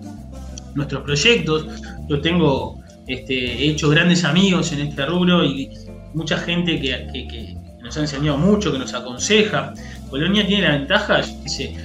nuestros 0.75 1.01
proyectos. 1.03 1.65
Yo 2.07 2.21
tengo 2.21 2.79
este, 3.07 3.65
hecho 3.67 3.89
grandes 3.89 4.23
amigos 4.23 4.71
en 4.71 4.81
este 4.81 5.05
rubro 5.05 5.43
y 5.43 5.69
mucha 6.13 6.37
gente 6.37 6.79
que 6.79 7.55
nos 7.85 7.95
ha 7.97 8.01
enseñado 8.01 8.37
mucho, 8.37 8.71
que 8.71 8.79
nos 8.79 8.93
aconseja. 8.93 9.73
Colonia 10.09 10.45
tiene 10.45 10.67
la 10.67 10.77
ventaja, 10.77 11.21
dice, 11.43 11.75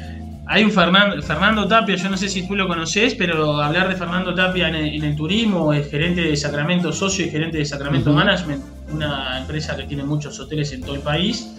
hay 0.47 0.65
un 0.65 0.73
Fernando, 0.73 1.23
Fernando 1.23 1.69
Tapia, 1.69 1.95
yo 1.95 2.09
no 2.09 2.17
sé 2.17 2.29
si 2.29 2.49
tú 2.49 2.57
lo 2.57 2.67
conoces, 2.67 3.15
pero 3.15 3.61
hablar 3.63 3.89
de 3.89 3.95
Fernando 3.95 4.35
Tapia 4.35 4.69
en 4.69 5.05
el, 5.05 5.15
turismo, 5.15 5.73
es 5.73 5.89
gerente 5.89 6.23
de 6.23 6.37
Sacramento 6.37 6.93
Socio 6.93 7.25
y 7.25 7.31
gerente 7.31 7.59
de 7.59 7.65
Sacramento 7.65 8.13
Management, 8.13 8.65
una 8.93 9.39
empresa 9.39 9.77
que 9.77 9.85
tiene 9.85 10.03
muchos 10.03 10.41
hoteles 10.41 10.73
en 10.73 10.81
todo 10.81 10.97
el 10.97 11.03
país, 11.03 11.55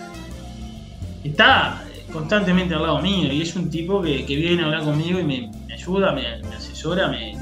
está 1.23 1.83
constantemente 2.11 2.75
al 2.75 2.81
lado 2.81 3.01
mío 3.01 3.31
y 3.31 3.41
es 3.41 3.55
un 3.55 3.69
tipo 3.69 4.01
que, 4.01 4.25
viene 4.25 4.63
a 4.63 4.65
hablar 4.65 4.83
conmigo 4.83 5.19
y 5.19 5.23
me, 5.23 5.51
ayuda, 5.81 6.11
me, 6.13 6.27
asesora, 6.55 7.07
me, 7.07 7.37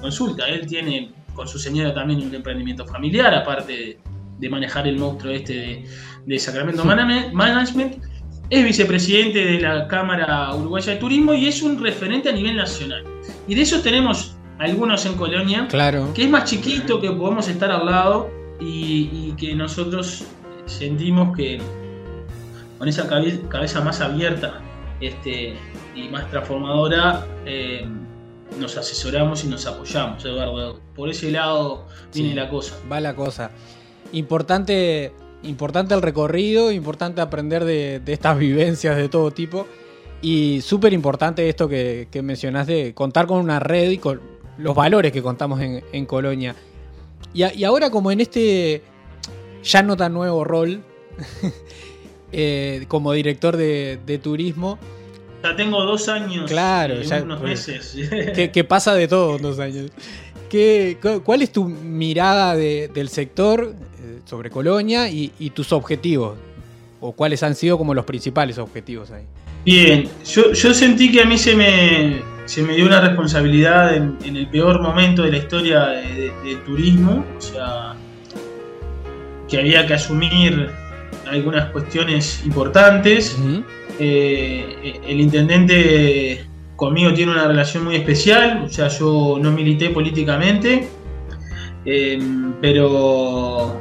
consulta. 0.00 0.46
Él 0.46 0.66
tiene 0.66 1.12
con 1.34 1.48
su 1.48 1.58
señora 1.58 1.94
también 1.94 2.20
un 2.22 2.34
emprendimiento 2.34 2.86
familiar, 2.86 3.34
aparte 3.34 3.98
de, 4.38 4.48
manejar 4.48 4.86
el 4.88 4.98
monstruo 4.98 5.32
este 5.32 5.52
de, 5.52 5.84
de 6.24 6.38
Sacramento 6.38 6.82
Management 7.32 8.04
es 8.50 8.64
vicepresidente 8.64 9.44
de 9.44 9.60
la 9.60 9.86
Cámara 9.86 10.52
Uruguaya 10.54 10.94
de 10.94 10.98
Turismo 10.98 11.34
y 11.34 11.46
es 11.46 11.62
un 11.62 11.80
referente 11.80 12.30
a 12.30 12.32
nivel 12.32 12.56
nacional. 12.56 13.04
Y 13.46 13.54
de 13.54 13.62
esos 13.62 13.82
tenemos 13.82 14.36
algunos 14.58 15.06
en 15.06 15.14
Colonia, 15.14 15.68
claro. 15.68 16.12
que 16.14 16.24
es 16.24 16.30
más 16.30 16.50
chiquito, 16.50 17.00
que 17.00 17.10
podemos 17.12 17.46
estar 17.48 17.70
al 17.70 17.86
lado 17.86 18.28
y, 18.60 19.32
que 19.38 19.54
nosotros 19.54 20.24
sentimos 20.66 21.34
que 21.36 21.60
con 22.78 22.88
esa 22.88 23.08
cabeza 23.08 23.80
más 23.80 24.00
abierta 24.00 24.60
este, 25.00 25.54
y 25.94 26.08
más 26.08 26.30
transformadora 26.30 27.26
eh, 27.46 27.86
nos 28.58 28.76
asesoramos 28.76 29.44
y 29.44 29.48
nos 29.48 29.66
apoyamos, 29.66 30.24
Eduardo. 30.24 30.80
Por 30.94 31.08
ese 31.08 31.30
lado 31.30 31.86
viene 32.14 32.34
la 32.34 32.48
cosa. 32.48 32.76
Va 32.90 33.00
la 33.00 33.14
cosa. 33.14 33.50
Importante 34.12 35.12
importante 35.42 35.94
el 35.94 36.02
recorrido, 36.02 36.70
importante 36.70 37.20
aprender 37.20 37.64
de, 37.64 38.02
estas 38.06 38.38
vivencias 38.38 38.96
de 38.96 39.08
todo 39.08 39.30
tipo 39.30 39.66
y 40.22 40.60
súper 40.60 40.92
importante 40.92 41.48
esto 41.48 41.68
que, 41.68 42.08
de 42.10 42.92
contar 42.94 43.26
con 43.26 43.38
una 43.38 43.58
red 43.58 43.90
y 43.90 43.98
con 43.98 44.20
los 44.58 44.74
valores 44.74 45.12
que 45.12 45.22
contamos 45.22 45.60
en, 45.60 46.06
Colonia. 46.06 46.54
Y, 47.32 47.64
ahora 47.64 47.90
como 47.90 48.10
en 48.10 48.20
este 48.20 48.82
ya 49.62 49.82
no 49.82 49.96
tan 49.96 50.12
nuevo 50.12 50.44
rol 50.44 50.82
eh, 52.32 52.84
como 52.88 53.12
director 53.12 53.56
de, 53.56 54.20
turismo. 54.22 54.78
Ya 55.42 55.56
tengo 55.56 55.82
dos 55.84 56.08
años. 56.08 56.50
Claro, 56.50 57.00
ya, 57.00 57.22
unos 57.22 57.40
meses. 57.40 57.96
que, 58.52 58.64
pasa 58.64 58.94
de 58.94 59.08
todo 59.08 59.36
en 59.36 59.42
dos 59.42 59.58
años. 59.58 59.90
¿Qué, 60.48 60.98
¿Cuál 61.24 61.42
es 61.42 61.52
tu 61.52 61.64
mirada 61.64 62.56
del 62.56 63.08
sector 63.08 63.74
sobre 64.30 64.48
Colonia 64.48 65.08
y, 65.08 65.50
tus 65.50 65.72
objetivos, 65.72 66.38
o 67.00 67.12
cuáles 67.12 67.42
han 67.42 67.56
sido 67.56 67.76
como 67.76 67.94
los 67.94 68.04
principales 68.04 68.58
objetivos 68.58 69.10
ahí. 69.10 69.24
Bien, 69.64 70.08
yo, 70.24 70.54
sentí 70.54 71.10
que 71.10 71.22
a 71.22 71.24
mí 71.24 71.36
se 71.36 71.56
me, 71.56 72.22
se 72.44 72.62
me 72.62 72.74
dio 72.74 72.86
una 72.86 73.00
responsabilidad 73.00 73.94
en, 73.94 74.36
el 74.36 74.48
peor 74.48 74.80
momento 74.80 75.22
de 75.22 75.32
la 75.32 75.38
historia 75.38 75.86
del 75.86 76.62
turismo, 76.64 77.24
o 77.36 77.40
sea, 77.40 77.94
que 79.48 79.58
había 79.58 79.84
que 79.84 79.94
asumir 79.94 80.70
algunas 81.30 81.70
cuestiones 81.70 82.42
importantes. 82.44 83.38
Eh, 83.98 85.00
el 85.06 85.20
intendente 85.20 86.44
conmigo 86.76 87.12
tiene 87.12 87.32
una 87.32 87.46
relación 87.46 87.84
muy 87.84 87.96
especial, 87.96 88.64
o 88.64 88.68
sea, 88.68 88.88
yo 88.88 89.38
no 89.40 89.52
milité 89.52 89.90
políticamente, 89.90 90.88
eh, 91.84 92.18
pero 92.60 93.76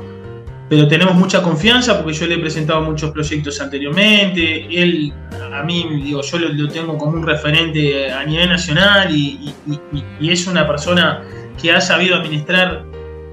pero 0.70 0.88
tenemos 0.88 1.16
mucha 1.16 1.42
confianza 1.42 1.98
porque 1.98 2.14
yo 2.14 2.28
le 2.28 2.36
he 2.36 2.38
presentado 2.38 2.82
muchos 2.82 3.10
proyectos 3.10 3.60
anteriormente, 3.60 4.68
él 4.70 5.12
a 5.52 5.64
mí, 5.64 6.02
digo, 6.04 6.22
yo 6.22 6.38
lo, 6.38 6.68
tengo 6.70 6.98
como 6.98 7.18
un 7.18 7.26
referente 7.26 8.12
a 8.12 8.24
nivel 8.24 8.50
nacional 8.50 9.14
y, 9.14 9.54
es 10.22 10.48
una 10.48 10.68
persona 10.68 11.24
que 11.60 11.72
ha 11.72 11.82
sabido 11.82 12.16
administrar 12.16 12.86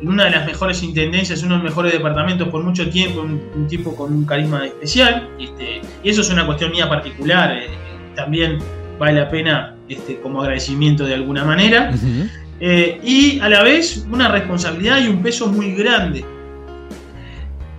una 0.02 0.24
de 0.24 0.30
las 0.30 0.46
mejores 0.46 0.82
intendencias, 0.82 1.42
uno 1.42 1.56
de 1.56 1.62
los 1.62 1.70
mejores 1.70 1.92
departamentos 1.92 2.48
por 2.48 2.62
mucho 2.62 2.88
tiempo, 2.90 3.20
un, 3.22 3.66
tipo 3.66 3.94
con 3.94 4.12
un 4.12 4.24
carisma 4.24 4.66
especial, 4.66 5.28
este, 5.38 5.80
y 6.02 6.10
eso 6.10 6.20
es 6.20 6.30
una 6.30 6.44
cuestión 6.46 6.70
mía 6.70 6.88
particular, 6.88 7.56
eh, 7.56 7.68
también 8.14 8.58
vale 8.98 9.20
la 9.20 9.28
pena 9.28 9.74
este, 9.88 10.20
como 10.20 10.42
agradecimiento 10.42 11.04
de 11.04 11.14
alguna 11.14 11.44
manera, 11.44 11.92
eh, 12.60 13.00
y 13.02 13.38
a 13.40 13.48
la 13.48 13.62
vez 13.62 14.06
una 14.10 14.28
responsabilidad 14.28 15.02
y 15.02 15.08
un 15.08 15.22
peso 15.22 15.46
muy 15.48 15.72
grande 15.74 16.24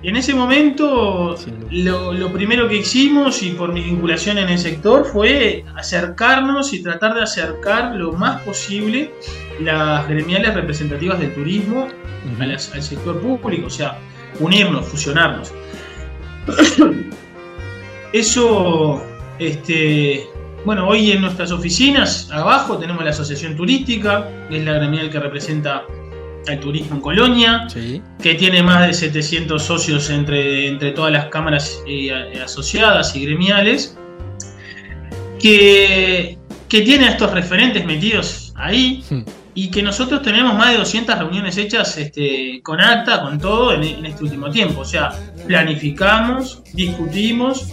en 0.03 0.15
ese 0.15 0.35
momento, 0.35 1.35
lo, 1.71 2.31
primero 2.31 2.69
que 2.69 2.77
hicimos, 2.77 3.41
y 3.41 3.51
por 3.51 3.73
mi 3.73 3.81
vinculación 3.81 4.37
en 4.37 4.49
el 4.49 4.59
sector, 4.59 5.05
fue 5.05 5.65
acercarnos 5.75 6.71
y 6.73 6.83
tratar 6.83 7.15
de 7.15 7.23
acercar 7.23 7.95
lo 7.95 8.13
más 8.13 8.41
posible 8.43 9.11
las 9.59 10.07
gremiales 10.07 10.53
representativas 10.53 11.19
del 11.19 11.33
turismo 11.33 11.87
al, 12.39 12.59
sector 12.59 13.19
público, 13.19 13.67
o 13.67 13.71
sea, 13.71 13.97
unirnos, 14.39 14.85
fusionarnos. 14.85 15.51
Eso, 18.13 19.01
este, 19.39 20.27
bueno, 20.63 20.87
hoy 20.87 21.11
en 21.11 21.21
nuestras 21.21 21.51
oficinas, 21.51 22.29
abajo 22.31 22.77
tenemos 22.77 23.03
la 23.03 23.09
Asociación 23.09 23.55
Turística, 23.55 24.29
que 24.47 24.59
es 24.59 24.65
la 24.65 24.73
gremial 24.73 25.09
que 25.09 25.19
representa 25.19 25.85
el 26.53 26.59
turismo 26.59 26.95
en 26.95 27.01
Colonia, 27.01 27.67
que 28.21 28.35
tiene 28.35 28.63
más 28.63 28.87
de 28.87 28.93
700 28.93 29.61
socios 29.61 30.09
entre, 30.09 30.67
entre 30.67 30.91
todas 30.91 31.11
las 31.11 31.25
cámaras 31.25 31.81
eh, 31.87 32.11
asociadas 32.43 33.15
y 33.15 33.25
gremiales, 33.25 33.97
que, 35.39 36.37
que, 36.67 36.81
tiene 36.81 37.07
a 37.07 37.11
estos 37.11 37.31
referentes 37.31 37.85
metidos 37.85 38.53
ahí 38.55 39.03
hmm. 39.09 39.21
y 39.53 39.69
que 39.69 39.83
nosotros 39.83 40.21
tenemos 40.21 40.55
más 40.55 40.71
de 40.71 40.77
200 40.79 41.19
reuniones 41.19 41.57
hechas 41.57 41.97
este, 41.97 42.59
con 42.63 42.81
acta, 42.81 43.21
con 43.21 43.39
todo 43.39 43.73
en, 43.73 43.83
en 43.83 44.05
este 44.05 44.23
último 44.23 44.49
tiempo. 44.49 44.81
O 44.81 44.85
sea, 44.85 45.11
planificamos, 45.45 46.63
discutimos 46.73 47.69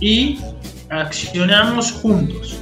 y 0.00 0.38
accionamos 0.90 1.92
juntos 1.92 2.58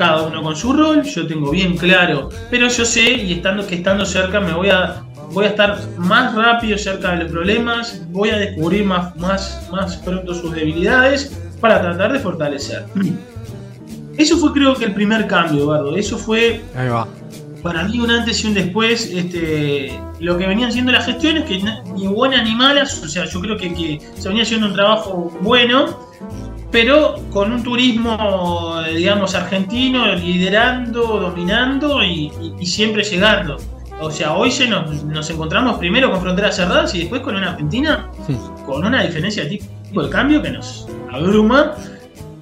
cada 0.00 0.22
uno 0.22 0.42
con 0.42 0.56
su 0.56 0.72
rol, 0.72 1.02
yo 1.02 1.26
tengo 1.26 1.50
bien 1.50 1.76
claro, 1.76 2.30
pero 2.50 2.68
yo 2.68 2.86
sé 2.86 3.02
y 3.02 3.34
estando 3.34 3.66
que 3.66 3.74
estando 3.74 4.06
cerca 4.06 4.40
me 4.40 4.54
voy 4.54 4.70
a 4.70 5.02
voy 5.30 5.44
a 5.44 5.48
estar 5.48 5.78
más 5.98 6.34
rápido 6.34 6.78
cerca 6.78 7.10
de 7.10 7.24
los 7.24 7.30
problemas, 7.30 8.00
voy 8.08 8.30
a 8.30 8.38
descubrir 8.38 8.86
más, 8.86 9.14
más, 9.16 9.68
más 9.70 9.98
pronto 9.98 10.32
sus 10.32 10.54
debilidades 10.54 11.38
para 11.60 11.82
tratar 11.82 12.14
de 12.14 12.18
fortalecer. 12.18 12.86
Eso 14.16 14.38
fue 14.38 14.54
creo 14.54 14.74
que 14.74 14.86
el 14.86 14.94
primer 14.94 15.26
cambio, 15.26 15.64
Eduardo. 15.64 15.94
Eso 15.94 16.16
fue 16.16 16.62
para 17.62 17.84
mí 17.84 18.00
un 18.00 18.10
antes 18.10 18.42
y 18.42 18.46
un 18.46 18.54
después. 18.54 19.04
Este, 19.06 20.00
lo 20.18 20.38
que 20.38 20.46
venían 20.46 20.72
siendo 20.72 20.92
las 20.92 21.04
gestiones, 21.04 21.44
que 21.44 21.62
ni 21.94 22.06
buenas 22.06 22.42
ni 22.44 22.54
malas, 22.54 23.02
o 23.02 23.08
sea, 23.08 23.26
yo 23.26 23.38
creo 23.40 23.58
que, 23.58 23.74
que 23.74 24.00
se 24.18 24.28
venía 24.28 24.44
haciendo 24.44 24.66
un 24.66 24.72
trabajo 24.72 25.30
bueno, 25.42 26.08
pero 26.70 27.16
con 27.30 27.52
un 27.52 27.62
turismo, 27.62 28.80
digamos, 28.94 29.34
argentino, 29.34 30.14
liderando, 30.14 31.02
dominando 31.02 32.02
y, 32.04 32.30
siempre 32.64 33.02
llegando. 33.02 33.56
O 34.00 34.10
sea, 34.10 34.34
hoy 34.34 34.50
se 34.50 34.68
nos, 34.68 35.30
encontramos 35.30 35.78
primero 35.78 36.10
con 36.10 36.20
fronteras 36.20 36.56
cerradas 36.56 36.94
y 36.94 37.00
después 37.00 37.20
con 37.22 37.36
una 37.36 37.50
Argentina 37.50 38.10
con 38.64 38.84
una 38.84 39.02
diferencia 39.02 39.44
de 39.44 39.50
tipo 39.50 40.02
de 40.02 40.08
cambio 40.08 40.40
que 40.40 40.50
nos 40.50 40.86
abruma 41.12 41.74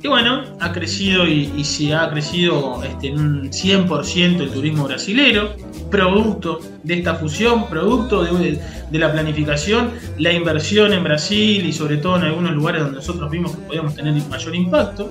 Y 0.02 0.07
bueno, 0.07 0.45
ha 0.61 0.73
crecido 0.73 1.26
y, 1.26 1.64
se 1.64 1.93
ha 1.93 2.09
crecido 2.11 2.83
este, 2.85 3.09
en 3.09 3.19
un 3.19 3.50
100% 3.50 4.40
el 4.40 4.50
turismo 4.50 4.85
brasilero, 4.85 5.57
producto 5.90 6.61
de 6.85 6.95
esta 6.95 7.17
fusión, 7.17 7.69
producto 7.69 8.23
de, 8.23 8.61
la 8.93 9.12
planificación, 9.12 9.90
la 10.19 10.33
inversión 10.33 10.93
en 10.93 11.02
Brasil 11.02 11.67
y 11.67 11.73
sobre 11.73 11.97
todo 11.97 12.17
en 12.17 12.25
algunos 12.25 12.52
lugares 12.52 12.83
donde 12.83 12.97
nosotros 12.97 13.28
vimos 13.31 13.57
que 13.57 13.62
podíamos 13.62 13.95
tener 13.95 14.14
mayor 14.28 14.55
impacto. 14.55 15.11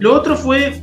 Lo 0.00 0.14
otro 0.14 0.36
fue 0.36 0.82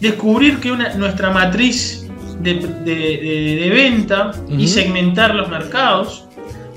descubrir 0.00 0.58
que 0.58 0.70
nuestra 0.70 1.30
matriz 1.30 2.06
de, 2.40 3.70
venta 3.72 4.32
y 4.48 4.68
segmentar 4.68 5.34
los 5.34 5.48
mercados, 5.48 6.26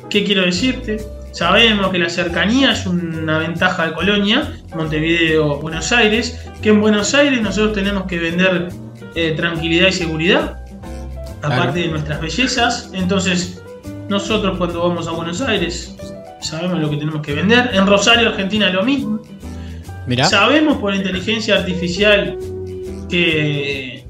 ¿qué 0.10 0.24
quiero 0.24 0.44
decirte? 0.44 0.98
Sabemos 1.32 1.90
que 1.90 2.00
la 2.00 2.10
cercanía 2.10 2.74
es 2.74 2.86
una 2.86 3.38
ventaja 3.40 3.88
de 3.88 3.94
Colonia, 3.94 4.52
Montevideo, 4.76 5.60
Buenos 5.60 5.92
Aires, 5.92 6.46
que 6.62 6.70
en 6.70 6.82
Buenos 6.82 7.14
Aires 7.14 7.42
nosotros 7.42 7.74
tenemos 7.74 8.04
que 8.04 8.20
vender 8.20 8.70
eh, 9.16 9.34
tranquilidad 9.36 9.88
y 9.88 9.94
seguridad, 9.94 10.64
aparte 11.42 11.80
de 11.80 11.88
nuestras 11.88 12.22
bellezas. 12.22 12.92
Entonces, 12.94 13.62
nosotros 14.10 14.58
cuando 14.58 14.88
vamos 14.88 15.08
a 15.08 15.12
Buenos 15.12 15.42
Aires 15.42 15.96
sabemos 16.42 16.80
lo 16.80 16.90
que 16.90 16.98
tenemos 16.98 17.22
que 17.22 17.34
vender. 17.34 17.70
En 17.74 17.88
Rosario, 17.88 18.30
Argentina, 18.30 18.70
lo 18.70 18.84
mismo. 18.84 19.22
Sabemos 20.30 20.78
por 20.78 20.94
inteligencia 20.94 21.56
artificial 21.56 22.38
que, 23.10 24.01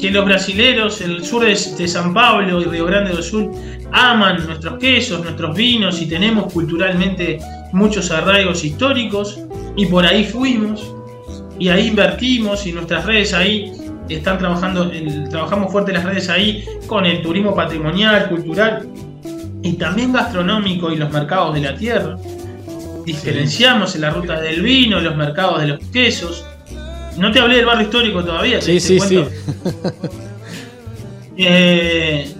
que 0.00 0.10
los 0.10 0.24
brasileros, 0.24 1.00
el 1.00 1.24
sur 1.24 1.44
de, 1.44 1.50
de 1.50 1.88
San 1.88 2.14
Pablo 2.14 2.60
y 2.60 2.64
Río 2.64 2.86
Grande 2.86 3.12
do 3.12 3.22
Sul, 3.22 3.50
aman 3.92 4.46
nuestros 4.46 4.78
quesos, 4.78 5.22
nuestros 5.22 5.56
vinos 5.56 6.00
y 6.00 6.06
tenemos 6.06 6.52
culturalmente 6.52 7.38
muchos 7.72 8.10
arraigos 8.10 8.64
históricos 8.64 9.38
y 9.76 9.86
por 9.86 10.06
ahí 10.06 10.24
fuimos 10.24 10.94
y 11.58 11.68
ahí 11.68 11.88
invertimos 11.88 12.66
y 12.66 12.72
nuestras 12.72 13.04
redes 13.04 13.34
ahí 13.34 13.72
están 14.08 14.38
trabajando, 14.38 14.90
trabajamos 15.30 15.70
fuerte 15.70 15.92
las 15.92 16.04
redes 16.04 16.28
ahí 16.28 16.64
con 16.86 17.06
el 17.06 17.22
turismo 17.22 17.54
patrimonial, 17.54 18.28
cultural 18.28 18.88
y 19.62 19.74
también 19.74 20.12
gastronómico 20.12 20.90
y 20.90 20.96
los 20.96 21.12
mercados 21.12 21.54
de 21.54 21.60
la 21.60 21.76
tierra. 21.76 22.16
Diferenciamos 23.04 23.94
en 23.94 24.02
la 24.02 24.10
ruta 24.10 24.40
del 24.40 24.62
vino, 24.62 25.00
los 25.00 25.16
mercados 25.16 25.60
de 25.60 25.68
los 25.68 25.80
quesos. 25.90 26.44
No 27.20 27.30
te 27.30 27.38
hablé 27.38 27.56
del 27.56 27.66
barrio 27.66 27.82
histórico 27.82 28.24
todavía. 28.24 28.60
Sí, 28.60 28.80
sí, 28.80 28.98
sí. 28.98 29.24
Eh, 31.42 32.34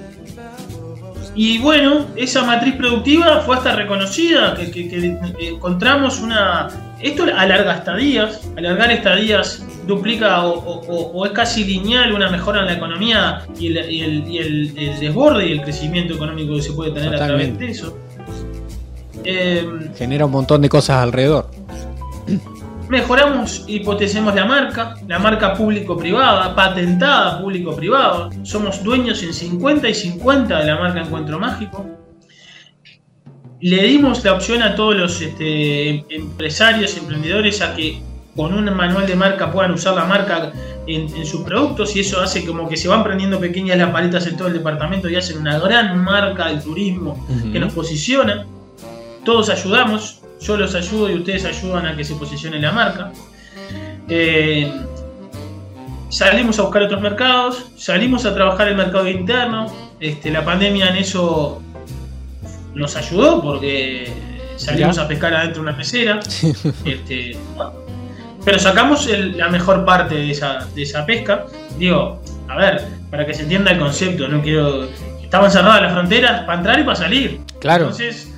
y 1.35 1.57
bueno, 1.57 2.09
esa 2.17 2.45
matriz 2.45 2.75
productiva 2.75 3.41
fue 3.41 3.57
hasta 3.57 3.75
reconocida, 3.75 4.55
que, 4.55 5.17
encontramos 5.41 6.21
una... 6.21 6.69
Esto 7.01 7.25
alarga 7.35 7.77
estadías, 7.77 8.43
alargar 8.59 8.91
estadías 8.91 9.65
duplica 9.87 10.45
o, 10.45 11.25
es 11.25 11.33
casi 11.33 11.65
lineal 11.65 12.13
una 12.13 12.29
mejora 12.29 12.61
en 12.61 12.67
la 12.67 12.75
economía 12.75 13.47
y 13.59 13.69
el, 13.75 14.75
desborde 15.01 15.47
y 15.47 15.53
el 15.53 15.63
crecimiento 15.63 16.13
económico 16.13 16.57
que 16.57 16.63
se 16.63 16.73
puede 16.73 16.91
tener 16.91 17.15
a 17.15 17.27
través 17.27 17.59
de 17.59 17.71
eso. 17.71 17.97
Em, 19.25 19.95
Genera 19.95 20.27
un 20.27 20.33
montón 20.33 20.61
de 20.61 20.69
cosas 20.69 20.99
alrededor 20.99 21.60
mejoramos 22.91 23.65
y 23.69 23.81
potenciamos 23.81 24.35
la 24.35 24.45
marca, 24.45 24.97
la 25.07 25.19
marca 25.21 25.55
público-privada, 25.55 26.55
patentada 26.55 27.41
público-privada. 27.41 28.31
Somos 28.43 28.83
dueños 28.83 29.23
en 29.23 29.33
50 29.33 29.89
y 29.89 29.95
50 29.95 30.59
de 30.59 30.67
la 30.67 30.77
marca 30.77 31.01
Encuentro 31.01 31.39
Mágico. 31.39 31.87
Le 33.61 33.83
dimos 33.85 34.25
la 34.25 34.33
opción 34.33 34.63
a 34.63 34.75
todos 34.75 34.97
los 34.97 35.21
este, 35.21 36.05
empresarios, 36.13 36.97
emprendedores, 36.97 37.63
a 37.63 37.77
que 37.77 38.03
con 38.35 38.55
un 38.55 38.65
manual 38.75 39.07
de 39.07 39.15
marca 39.15 39.53
puedan 39.53 39.73
usar 39.73 39.95
la 39.95 40.05
marca 40.05 40.53
en, 40.87 41.27
sus 41.27 41.43
productos 41.43 41.95
y 41.95 42.01
eso 42.01 42.21
hace 42.21 42.45
como 42.45 42.69
que 42.69 42.77
se 42.77 42.89
van 42.89 43.05
prendiendo 43.05 43.39
pequeñas 43.39 43.79
las 43.79 43.91
paletas 43.91 44.27
en 44.27 44.37
todo 44.37 44.49
el 44.49 44.55
departamento 44.55 45.09
y 45.09 45.15
hacen 45.15 45.39
una 45.39 45.59
gran 45.61 46.03
marca 46.03 46.47
del 46.47 46.61
turismo 46.61 47.25
que 47.53 47.61
nos 47.61 47.73
posiciona. 47.73 48.47
Todos 49.25 49.51
ayudamos, 49.51 50.20
yo 50.41 50.57
los 50.57 50.75
ayudo 50.75 51.11
y 51.11 51.15
ustedes 51.15 51.45
ayudan 51.45 51.87
a 51.87 51.97
que 51.97 52.05
se 52.05 52.15
posicione 52.15 52.59
la 52.59 52.73
marca. 52.73 53.13
Eh, 54.09 54.73
salimos 56.09 56.59
a 56.59 56.63
buscar 56.63 56.83
otros 56.83 57.01
mercados, 57.01 57.67
salimos 57.77 58.25
a 58.27 58.35
trabajar 58.35 58.69
el 58.69 58.77
mercado 58.77 59.09
interno. 59.09 59.67
Este, 60.01 60.31
la 60.31 60.45
pandemia 60.45 60.89
en 60.89 60.97
eso 60.97 61.63
nos 62.75 62.97
ayudó 62.97 63.43
porque 63.43 64.13
salimos 64.57 64.99
a 64.99 65.07
pescar 65.07 65.35
adentro 65.35 65.63
de 65.63 65.69
una 65.69 65.77
pecera. 65.77 66.21
Este, 66.85 67.37
pero 68.45 68.59
sacamos 68.59 69.07
la 69.07 69.49
mejor 69.49 69.85
parte 69.85 70.15
de 70.15 70.31
esa, 70.31 70.67
de 70.75 70.83
esa 70.83 71.05
pesca. 71.05 71.45
Digo, 71.79 72.23
a 72.49 72.57
ver, 72.57 72.87
para 73.11 73.27
que 73.27 73.35
se 73.35 73.43
entienda 73.43 73.73
el 73.73 73.79
concepto, 73.79 74.29
no 74.29 74.41
quiero. 74.43 74.89
Estaban 75.23 75.51
cerradas 75.51 75.83
las 75.83 75.93
fronteras 75.93 76.41
para 76.45 76.59
entrar 76.59 76.81
y 76.81 76.83
para 76.83 76.97
salir. 76.97 77.41
Claro. 77.61 77.85
Entonces, 77.85 78.30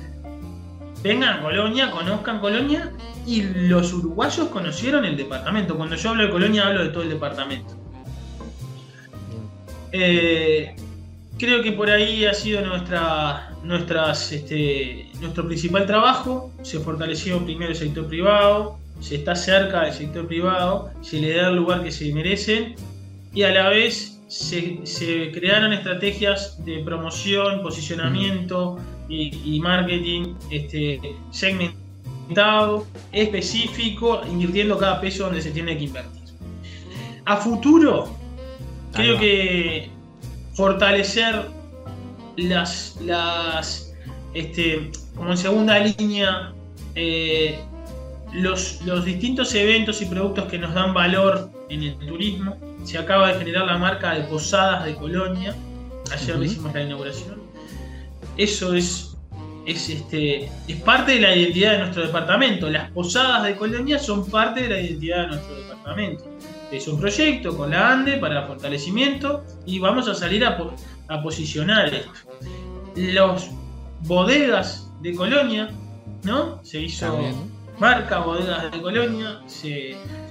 vengan 1.03 1.39
a 1.39 1.41
Colonia, 1.41 1.91
conozcan 1.91 2.39
Colonia 2.39 2.91
y 3.27 3.43
los 3.43 3.93
uruguayos 3.93 4.47
conocieron 4.47 5.05
el 5.05 5.17
departamento. 5.17 5.75
Cuando 5.75 5.95
yo 5.97 6.09
hablo 6.09 6.23
de 6.23 6.29
Colonia 6.29 6.67
hablo 6.67 6.83
de 6.83 6.89
todo 6.89 7.03
el 7.03 7.09
departamento. 7.09 7.75
Eh, 9.91 10.75
creo 11.37 11.61
que 11.61 11.73
por 11.73 11.89
ahí 11.89 12.25
ha 12.25 12.33
sido 12.33 12.65
nuestra, 12.65 13.51
nuestras, 13.63 14.31
este, 14.31 15.11
nuestro 15.19 15.45
principal 15.45 15.85
trabajo. 15.85 16.51
Se 16.63 16.79
fortaleció 16.79 17.43
primero 17.43 17.71
el 17.71 17.77
sector 17.77 18.07
privado, 18.07 18.79
se 19.01 19.15
está 19.15 19.35
cerca 19.35 19.83
del 19.83 19.93
sector 19.93 20.25
privado, 20.25 20.89
se 21.01 21.19
le 21.19 21.35
da 21.35 21.49
el 21.49 21.57
lugar 21.57 21.83
que 21.83 21.91
se 21.91 22.11
merecen 22.13 22.75
y 23.33 23.43
a 23.43 23.51
la 23.51 23.69
vez 23.69 24.21
se, 24.27 24.79
se 24.85 25.31
crearon 25.31 25.73
estrategias 25.73 26.63
de 26.63 26.79
promoción, 26.79 27.61
posicionamiento 27.61 28.79
y, 29.09 29.59
marketing 29.59 30.35
este, 30.49 31.15
segmentado, 31.31 32.85
específico, 33.11 34.21
invirtiendo 34.29 34.77
cada 34.77 35.01
peso 35.01 35.25
donde 35.25 35.41
se 35.41 35.51
tiene 35.51 35.77
que 35.77 35.85
invertir. 35.85 36.23
A 37.25 37.37
futuro, 37.37 38.09
creo 38.91 39.17
que 39.19 39.89
fortalecer 40.53 41.47
las, 42.37 42.97
las 43.01 43.93
este, 44.33 44.91
como 45.15 45.31
en 45.31 45.37
segunda 45.37 45.79
línea, 45.79 46.53
eh, 46.95 47.59
los, 48.33 48.81
los, 48.81 49.05
distintos 49.05 49.53
eventos 49.53 50.01
y 50.01 50.05
productos 50.05 50.45
que 50.45 50.57
nos 50.57 50.73
dan 50.73 50.93
valor 50.93 51.51
en 51.69 51.83
el 51.83 51.97
turismo. 51.97 52.57
Se 52.83 52.97
acaba 52.97 53.31
de 53.31 53.39
generar 53.39 53.67
la 53.67 53.77
marca 53.77 54.13
de 54.15 54.23
Posadas 54.23 54.85
de 54.85 54.95
Colonia. 54.95 55.55
Ayer 56.11 56.43
hicimos 56.43 56.73
la 56.73 56.83
inauguración 56.83 57.42
eso 58.37 58.73
es, 58.73 59.15
es, 59.65 59.89
este, 59.89 60.51
es 60.67 60.81
parte 60.83 61.13
de 61.13 61.21
la 61.21 61.35
identidad 61.35 61.73
de 61.73 61.77
nuestro 61.79 62.05
departamento. 62.05 62.69
Las 62.69 62.89
posadas 62.91 63.43
de 63.43 63.55
Colonia 63.55 63.99
son 63.99 64.29
parte 64.29 64.63
de 64.63 64.69
la 64.69 64.81
identidad 64.81 65.21
de 65.23 65.27
nuestro 65.27 65.55
departamento. 65.55 66.25
Es 66.71 66.87
un 66.87 66.99
proyecto 66.99 67.55
con 67.55 67.71
la 67.71 67.91
ANDE 67.91 68.17
para 68.17 68.47
fortalecimiento 68.47 69.43
y 69.65 69.79
vamos 69.79 70.07
a 70.07 70.15
salir 70.15 70.43
a, 70.43 70.57
a 71.07 71.21
posicionar 71.21 71.93
esto. 71.93 72.11
Los 72.95 73.49
bodegas 74.01 74.89
de 75.01 75.13
Colonia, 75.13 75.69
¿no? 76.23 76.63
Se 76.63 76.81
hizo 76.81 77.19
marca 77.79 78.19
bodegas 78.19 78.71
de 78.71 78.81
Colonia, 78.81 79.41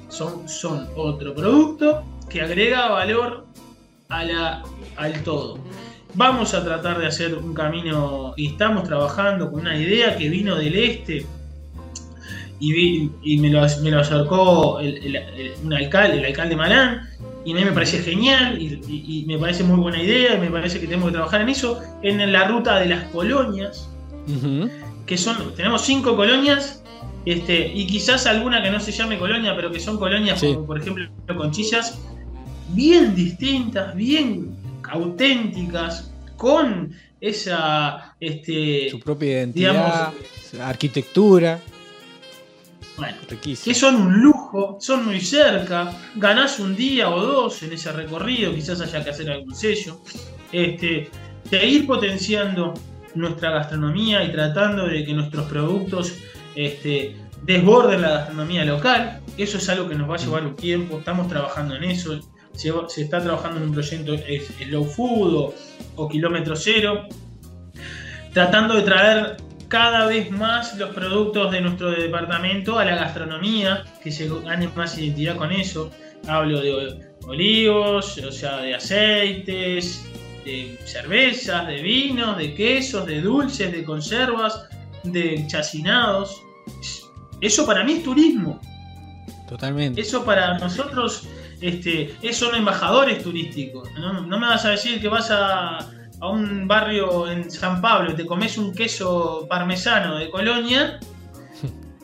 son, 0.09 0.49
son 0.49 0.89
otro 0.97 1.35
producto 1.35 2.03
que 2.29 2.41
agrega 2.41 2.89
valor 2.89 3.47
a 4.09 4.25
la, 4.25 4.63
al 4.97 5.23
todo. 5.23 5.59
Vamos 6.15 6.53
a 6.55 6.63
tratar 6.63 6.99
de 6.99 7.07
hacer 7.07 7.35
un 7.35 7.55
camino 7.55 8.35
y 8.37 8.49
estamos 8.49 8.85
trabajando 8.85 9.51
con 9.51 9.61
una 9.61 9.77
idea 9.77 10.17
que 10.17 10.29
vino 10.29 10.57
del 10.57 10.77
este 10.77 11.27
y, 12.61 13.11
y 13.23 13.39
me, 13.39 13.51
lo, 13.51 13.67
me, 13.83 13.91
lo, 13.91 14.01
acercó 14.01 14.79
el, 14.79 15.21
un 15.65 15.73
alcalde, 15.73 16.19
el 16.19 16.27
alcalde 16.27 16.55
Malán, 16.55 17.09
y 17.45 17.53
a 17.53 17.57
mí 17.57 17.65
me 17.65 17.73
parece 17.73 17.99
genial 17.99 18.61
y, 18.61 19.25
me 19.27 19.39
parece 19.39 19.65
muy 19.65 19.81
buena 19.81 20.01
idea 20.01 20.37
y 20.37 20.39
me 20.41 20.51
parece 20.51 20.79
que 20.79 20.87
tenemos 20.87 21.09
que 21.09 21.15
trabajar 21.15 21.41
en 21.41 21.49
eso, 21.49 21.81
en 22.03 22.33
la 22.33 22.47
ruta 22.47 22.79
de 22.79 22.87
las 22.87 23.05
colonias, 23.05 23.89
que 25.07 25.19
son, 25.19 25.55
tenemos 25.57 25.83
cinco 25.83 26.15
colonias 26.15 26.85
este, 27.25 27.73
y 27.75 27.87
quizás 27.87 28.27
alguna 28.27 28.63
que 28.63 28.71
no 28.71 28.79
se 28.79 28.93
llame 28.93 29.19
colonia, 29.19 29.57
pero 29.57 29.73
que 29.73 29.81
son 29.81 29.99
colonias 29.99 30.41
como 30.41 30.67
por 30.67 30.81
ejemplo 30.81 31.09
Conchillas, 31.37 32.01
bien 32.69 33.15
distintas, 33.17 33.95
bien 33.97 34.62
auténticas, 34.93 36.13
con 36.37 36.93
esa... 37.21 38.15
Este, 38.21 38.89
Su 38.91 39.01
propia 39.01 39.31
identidad, 39.33 40.13
arquitectura. 40.61 41.61
Bueno, 42.97 43.17
que 43.43 43.75
son 43.75 43.97
un 43.97 44.21
lujo, 44.21 44.77
son 44.81 45.07
muy 45.07 45.21
cerca, 45.21 45.93
ganás 46.17 46.61
un 46.61 46.77
día 46.77 47.09
o 47.11 47.21
dos 47.25 47.63
en 47.63 47.73
ese 47.73 47.91
recorrido, 47.91 48.55
quizás 48.55 48.81
haya 48.81 49.03
que 49.03 49.11
hacer 49.11 49.31
algún 49.31 49.55
sello. 49.55 50.01
Este, 50.53 51.11
seguir 51.49 51.87
potenciando 51.87 52.75
nuestra 53.15 53.51
gastronomía 53.51 54.23
y 54.25 54.33
tratando 54.33 54.87
de 54.87 55.05
que 55.05 55.15
nuestros 55.15 55.47
productos 55.47 56.15
este, 56.55 57.17
desborden 57.45 58.03
la 58.03 58.11
gastronomía 58.11 58.65
local. 58.65 59.21
Eso 59.39 59.59
es 59.59 59.69
algo 59.69 59.89
que 59.89 59.95
nos 59.95 60.11
va 60.11 60.17
a 60.17 60.19
llevar 60.19 60.45
un 60.45 60.57
tiempo, 60.57 60.99
estamos 60.99 61.29
trabajando 61.29 61.75
en 61.77 61.85
eso. 61.85 62.21
Se, 62.55 62.73
está 63.01 63.23
trabajando 63.23 63.59
en 63.59 63.65
un 63.65 63.73
proyecto 63.73 64.15
Slow 64.17 64.85
Food 64.85 65.55
o, 65.97 66.09
Kilómetro 66.09 66.55
Cero, 66.55 67.07
tratando 68.33 68.75
de 68.75 68.83
traer 68.83 69.37
cada 69.69 70.07
vez 70.07 70.31
más 70.31 70.77
los 70.77 70.91
productos 70.91 71.51
de 71.51 71.63
nuestro 71.63 71.91
departamento 71.91 72.79
a 72.79 72.85
la 72.85 72.95
gastronomía, 72.95 73.85
que 74.03 74.13
se 74.13 74.29
gane 74.29 74.69
más 74.77 74.99
identidad 74.99 75.37
con 75.37 75.51
eso. 75.51 75.91
Hablo 76.29 76.61
de 76.61 77.13
olivos, 77.27 78.19
o 78.19 78.31
sea, 78.31 78.59
de 78.59 78.75
aceites, 78.75 80.05
de 80.45 80.79
cervezas, 80.85 81.67
de 81.67 81.81
vinos, 81.81 82.37
de 82.37 82.55
quesos, 82.55 83.07
de 83.07 83.21
dulces, 83.21 83.73
de 83.73 83.85
conservas, 83.85 84.67
de 85.05 85.45
chacinados. 85.47 86.43
Eso 87.41 87.67
para 87.67 87.83
mí 87.85 87.95
es 87.95 88.03
turismo. 88.03 88.61
Totalmente. 89.49 90.01
Eso 90.01 90.25
para 90.25 90.59
nosotros 90.59 91.27
este, 91.63 92.33
son 92.33 92.55
embajadores 92.55 93.23
turísticos. 93.23 93.89
No, 93.95 94.23
me 94.23 94.47
vas 94.47 94.65
a 94.65 94.71
decir 94.71 95.01
que 95.01 95.09
vas 95.09 95.31
a, 95.31 95.79
a, 95.79 96.29
un 96.29 96.67
barrio 96.67 97.31
en 97.31 97.51
San 97.51 97.81
Pablo 97.81 98.13
y 98.13 98.15
te 98.15 98.27
comes 98.27 98.59
un 98.59 98.75
queso 98.75 99.47
parmesano 99.49 100.17
de 100.19 100.29
Colonia 100.31 100.99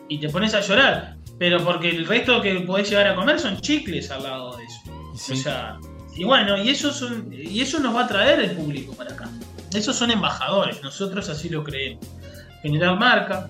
y 0.08 0.18
te 0.18 0.28
pones 0.28 0.54
a 0.54 0.60
llorar. 0.60 1.16
Pero 1.38 1.62
porque 1.64 1.90
el 1.90 2.06
resto 2.06 2.40
que 2.40 2.54
podés 2.60 2.88
llegar 2.88 3.08
a 3.08 3.14
comer 3.14 3.38
son 3.38 3.60
chicles 3.60 4.10
al 4.10 4.22
lado 4.22 4.56
de 4.56 4.64
eso. 4.64 5.32
O 5.32 5.36
sea, 5.36 5.78
y 6.14 6.24
bueno, 6.24 6.56
y 6.56 6.68
eso, 6.68 6.92
son, 6.92 7.32
y 7.32 7.60
eso 7.60 7.78
nos 7.80 7.94
va 7.94 8.04
a 8.04 8.08
traer 8.08 8.40
el 8.40 8.50
público 8.52 8.92
para 8.94 9.12
acá. 9.12 9.28
Esos 9.72 9.96
son 9.96 10.10
embajadores, 10.10 10.82
nosotros 10.82 11.28
así 11.28 11.48
lo 11.48 11.62
creemos. 11.62 12.06
Generar 12.62 12.98
marca 12.98 13.48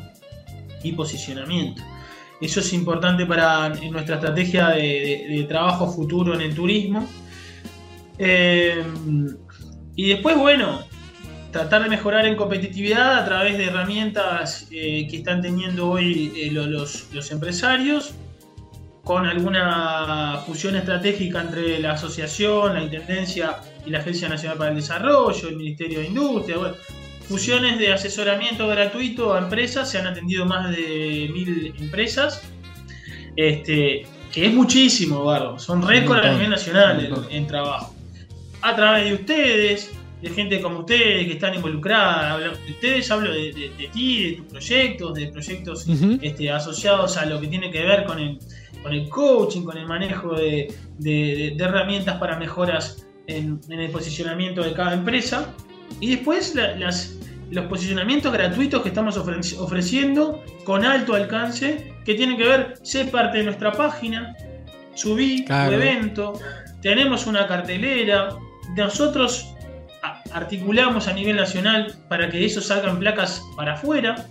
y 0.83 0.93
posicionamiento. 0.93 1.83
Eso 2.41 2.61
es 2.61 2.73
importante 2.73 3.27
para 3.27 3.69
nuestra 3.71 4.17
estrategia 4.17 4.69
de, 4.69 5.45
trabajo 5.49 5.91
futuro 5.91 6.35
en 6.35 6.41
el 6.41 6.55
turismo. 6.55 7.09
Eh, 8.19 8.83
y 9.97 10.09
después, 10.09 10.37
bueno, 10.37 10.81
tratar 11.51 11.83
de 11.83 11.89
mejorar 11.89 12.27
en 12.27 12.37
competitividad 12.37 13.19
a 13.19 13.25
través 13.25 13.59
de 13.59 13.65
herramientas 13.67 14.69
eh, 14.71 15.07
que 15.11 15.19
están 15.19 15.43
teniendo 15.43 15.91
hoy 15.91 16.33
eh, 16.37 16.51
los, 16.53 17.09
empresarios 17.33 18.15
con 19.03 19.27
alguna 19.27 20.43
fusión 20.47 20.77
estratégica 20.77 21.41
entre 21.41 21.79
la 21.81 21.93
asociación, 21.93 22.75
la 22.75 22.83
Intendencia 22.83 23.57
y 23.87 23.91
la 23.91 23.99
Agencia 23.99 24.29
Nacional 24.29 24.59
para 24.59 24.71
el 24.71 24.77
Desarrollo, 24.77 25.49
el 25.49 25.57
Ministerio 25.57 26.01
de 26.01 26.07
Industria, 26.07 26.57
fusiones 27.29 27.79
de 27.79 27.93
asesoramiento 27.93 28.67
gratuito 28.69 29.35
a 29.35 29.39
empresas, 29.39 29.91
se 29.91 29.99
han 29.99 30.07
atendido 30.07 30.47
más 30.47 30.71
de 30.71 31.31
mil 31.33 31.75
empresas, 31.79 32.43
este, 33.37 34.07
que 34.33 34.47
es 34.47 34.53
muchísimo, 34.53 35.25
Barro, 35.25 35.59
son 35.59 35.87
récords 35.87 36.25
a 36.25 36.33
nivel 36.33 36.51
nacional 36.51 37.27
en, 37.31 37.47
trabajo. 37.47 37.95
A 38.63 38.75
través 38.75 39.05
de 39.05 39.15
ustedes, 39.15 39.93
de 40.23 40.31
gente 40.31 40.61
como 40.61 40.81
ustedes 40.81 41.27
que 41.27 41.35
están 41.35 41.55
involucradas, 41.55 42.41
de 42.41 42.73
ustedes 42.73 43.11
hablo 43.11 43.33
de, 43.33 43.71
ti, 43.93 44.31
de 44.31 44.37
tus 44.39 44.47
proyectos, 44.47 45.15
de 45.15 45.27
proyectos 45.29 45.87
este, 46.23 46.51
asociados 46.51 47.17
a 47.17 47.27
lo 47.27 47.41
que 47.41 47.47
tiene 47.47 47.71
que 47.71 47.83
ver 47.83 48.05
con 48.05 48.19
el 48.19 48.39
con 48.83 48.93
el 48.93 49.09
coaching, 49.09 49.63
con 49.63 49.77
el 49.77 49.87
manejo 49.87 50.35
de, 50.35 51.57
herramientas 51.59 52.19
para 52.19 52.39
mejoras 52.39 53.07
en, 53.27 53.61
el 53.69 53.91
posicionamiento 53.91 54.63
de 54.63 54.73
cada 54.73 54.95
empresa. 54.95 55.55
Y 56.01 56.11
después 56.11 56.55
los 57.51 57.67
posicionamientos 57.67 58.33
gratuitos 58.33 58.83
que 58.83 58.89
estamos 58.89 59.17
ofreciendo 59.17 60.43
con 60.65 60.85
alto 60.85 61.15
alcance, 61.15 61.95
que 62.05 62.15
tienen 62.15 62.37
que 62.37 62.45
ver, 62.45 62.75
ser 62.83 63.11
parte 63.11 63.39
de 63.39 63.45
nuestra 63.45 63.73
página, 63.73 64.37
subir 64.95 65.47
tu 65.47 65.53
evento, 65.53 66.39
tenemos 66.83 67.27
una 67.27 67.47
cartelera, 67.47 68.37
nosotros 68.77 69.55
articulamos 70.33 71.09
a 71.09 71.13
nivel 71.13 71.37
nacional 71.37 71.95
para 72.09 72.29
que 72.31 72.45
eso 72.45 72.61
salgan 72.61 72.99
placas 72.99 73.43
para 73.57 73.75
afuera. 73.75 74.27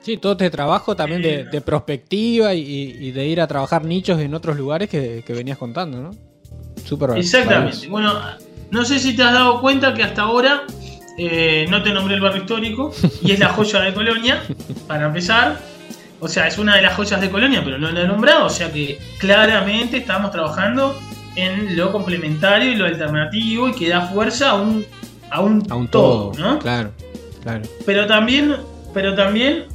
Sí, 0.00 0.16
todo 0.16 0.32
este 0.32 0.50
trabajo 0.50 0.94
también 0.94 1.22
de, 1.22 1.60
prospectiva 1.60 2.54
y, 2.54 3.10
de 3.10 3.26
ir 3.26 3.40
a 3.40 3.46
trabajar 3.46 3.84
nichos 3.84 4.20
en 4.20 4.34
otros 4.34 4.56
lugares 4.56 4.88
que, 4.88 5.24
venías 5.28 5.58
contando, 5.58 6.00
¿no? 6.00 6.10
Súper 6.84 7.16
Exactamente. 7.16 7.88
Bueno, 7.88 8.14
no 8.70 8.84
sé 8.84 8.98
si 8.98 9.16
te 9.16 9.22
has 9.22 9.32
dado 9.32 9.60
cuenta 9.60 9.94
que 9.94 10.02
hasta 10.02 10.22
ahora 10.22 10.64
eh, 11.18 11.66
no 11.68 11.82
te 11.82 11.92
nombré 11.92 12.14
el 12.14 12.20
barrio 12.20 12.42
histórico 12.42 12.92
y 13.22 13.32
es 13.32 13.38
la 13.38 13.48
joya 13.48 13.80
de 13.80 13.94
Colonia, 13.94 14.42
para 14.86 15.06
empezar. 15.06 15.58
O 16.20 16.28
sea, 16.28 16.46
es 16.46 16.58
una 16.58 16.76
de 16.76 16.82
las 16.82 16.94
joyas 16.94 17.20
de 17.20 17.30
Colonia, 17.30 17.62
pero 17.64 17.78
no 17.78 17.90
la 17.90 18.02
he 18.02 18.06
nombrado. 18.06 18.46
O 18.46 18.50
sea 18.50 18.72
que 18.72 18.98
claramente 19.18 19.98
estamos 19.98 20.30
trabajando 20.30 20.98
en 21.36 21.76
lo 21.76 21.92
complementario 21.92 22.72
y 22.72 22.76
lo 22.76 22.86
alternativo 22.86 23.68
y 23.68 23.72
que 23.72 23.88
da 23.88 24.02
fuerza 24.02 24.50
a 24.50 24.54
un, 24.54 24.84
a 25.30 25.40
un, 25.40 25.62
a 25.70 25.74
un 25.74 25.88
todo, 25.88 26.32
¿no? 26.38 26.58
Claro, 26.58 26.92
claro. 27.42 27.62
Pero 27.84 28.06
también, 28.06 28.56
pero 28.94 29.14
también 29.14 29.66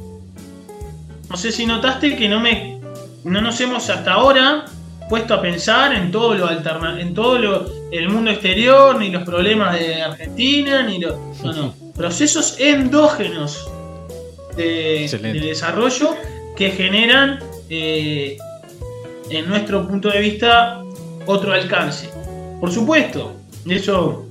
no 1.29 1.37
sé 1.37 1.51
si 1.51 1.65
notaste 1.65 2.17
que 2.17 2.27
no 2.27 2.39
me 2.39 2.81
no 3.23 3.39
nos 3.39 3.61
hemos 3.61 3.89
hasta 3.89 4.13
ahora 4.13 4.65
puesto 5.11 5.33
a 5.33 5.41
pensar 5.41 5.93
en 5.93 6.09
todo 6.09 6.35
lo 6.35 6.47
alterna 6.47 6.97
en 7.01 7.13
todo 7.13 7.37
lo, 7.37 7.65
el 7.91 8.07
mundo 8.07 8.31
exterior, 8.31 8.97
ni 8.97 9.11
los 9.11 9.23
problemas 9.23 9.77
de 9.77 10.01
Argentina, 10.01 10.83
ni 10.83 10.99
los 10.99 11.17
no, 11.43 11.51
no, 11.51 11.75
procesos 11.93 12.55
endógenos 12.57 13.69
de, 14.55 15.09
desarrollo 15.33 16.15
que 16.55 16.71
generan 16.71 17.39
eh, 17.69 18.37
en 19.29 19.49
nuestro 19.49 19.85
punto 19.85 20.07
de 20.07 20.21
vista 20.21 20.81
otro 21.25 21.51
alcance. 21.51 22.09
Por 22.61 22.71
supuesto, 22.71 23.33
eso 23.67 24.27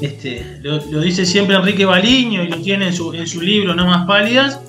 este, 0.00 0.60
lo, 0.62 0.78
dice 0.78 1.26
siempre 1.26 1.56
Enrique 1.56 1.84
Baliño 1.84 2.44
y 2.44 2.46
lo 2.46 2.58
tiene 2.58 2.86
en 2.86 2.94
su, 2.94 3.12
en 3.14 3.26
su 3.26 3.40
libro 3.40 3.74
No 3.74 3.86
más 3.86 4.06
pálidas, 4.06 4.60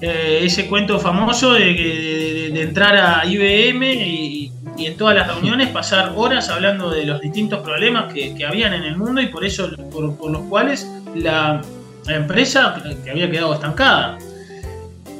eh, 0.00 0.40
ese 0.42 0.66
cuento 0.66 0.98
famoso 1.00 1.54
de, 1.54 2.60
entrar 2.60 2.96
a 2.96 3.26
IBM 3.26 3.84
y, 3.84 4.52
en 4.78 4.96
todas 4.98 5.14
las 5.14 5.26
reuniones 5.26 5.70
pasar 5.70 6.12
horas 6.14 6.50
hablando 6.50 6.90
de 6.90 7.06
los 7.06 7.20
distintos 7.20 7.60
problemas 7.60 8.12
que, 8.12 8.44
habían 8.44 8.74
en 8.74 8.82
el 8.82 8.96
mundo 8.96 9.22
y 9.22 9.28
por 9.28 9.44
eso 9.44 9.70
por, 9.90 10.30
los 10.30 10.42
cuales 10.42 10.86
la, 11.14 11.62
empresa 12.08 12.80
que 13.02 13.10
había 13.10 13.28
quedado 13.30 13.54
estancada. 13.54 14.18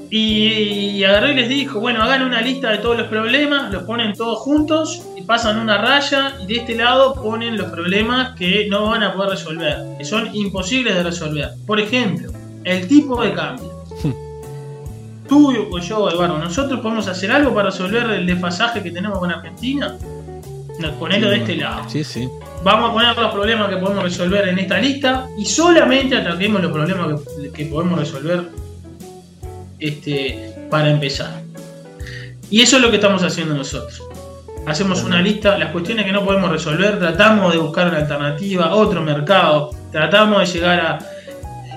Y, 0.08 1.02
agarré 1.02 1.32
y 1.32 1.34
les 1.34 1.48
dijo, 1.48 1.80
bueno, 1.80 2.02
hagan 2.02 2.22
una 2.22 2.40
lista 2.40 2.70
de 2.70 2.78
todos 2.78 2.96
los 2.96 3.08
problemas, 3.08 3.72
los 3.72 3.82
ponen 3.84 4.12
todos 4.12 4.38
juntos 4.38 5.02
y 5.16 5.22
pasan 5.22 5.58
una 5.58 5.78
raya 5.78 6.36
y 6.40 6.46
de 6.46 6.56
este 6.58 6.76
lado 6.76 7.14
ponen 7.14 7.56
los 7.56 7.72
problemas 7.72 8.36
que 8.36 8.68
no 8.68 8.90
van 8.90 9.02
a 9.02 9.14
poder 9.14 9.30
resolver, 9.30 9.78
que 9.98 10.04
son 10.04 10.32
imposibles 10.34 10.94
de 10.94 11.02
resolver. 11.02 11.50
Por 11.66 11.80
ejemplo, 11.80 12.30
el 12.62 12.86
tipo 12.86 13.20
de 13.22 13.32
cambio 13.32 13.75
tú 15.26 15.52
o 15.70 15.78
yo, 15.78 16.10
Eduardo, 16.10 16.38
nosotros 16.38 16.80
podemos 16.80 17.06
hacer 17.08 17.30
algo 17.30 17.54
para 17.54 17.70
resolver 17.70 18.10
el 18.10 18.26
desfasaje 18.26 18.82
que 18.82 18.90
tenemos 18.90 19.18
con 19.18 19.30
Argentina. 19.30 19.96
Ponerlo 20.98 21.30
de 21.30 21.36
este 21.38 21.56
lado. 21.56 21.88
Sí, 21.88 22.04
sí. 22.04 22.28
Vamos 22.62 22.90
a 22.90 22.92
poner 22.92 23.16
los 23.16 23.32
problemas 23.32 23.68
que 23.68 23.76
podemos 23.76 24.04
resolver 24.04 24.48
en 24.48 24.58
esta 24.58 24.78
lista 24.78 25.26
y 25.38 25.44
solamente 25.44 26.16
ataquemos 26.16 26.62
los 26.62 26.72
problemas 26.72 27.20
que, 27.54 27.66
podemos 27.66 27.98
resolver 27.98 28.42
este, 29.78 30.54
para 30.70 30.90
empezar. 30.90 31.42
Y 32.50 32.60
eso 32.60 32.76
es 32.76 32.82
lo 32.82 32.90
que 32.90 32.96
estamos 32.96 33.22
haciendo 33.22 33.54
nosotros. 33.54 34.02
Hacemos 34.66 35.02
una 35.04 35.22
lista, 35.22 35.56
las 35.56 35.70
cuestiones 35.70 36.04
que 36.04 36.12
no 36.12 36.24
podemos 36.24 36.50
resolver, 36.50 36.98
tratamos 36.98 37.52
de 37.52 37.58
buscar 37.58 37.88
una 37.88 37.98
alternativa, 37.98 38.74
otro 38.74 39.00
mercado, 39.00 39.70
tratamos 39.92 40.40
de 40.40 40.46
llegar 40.46 40.80
a... 40.80 40.98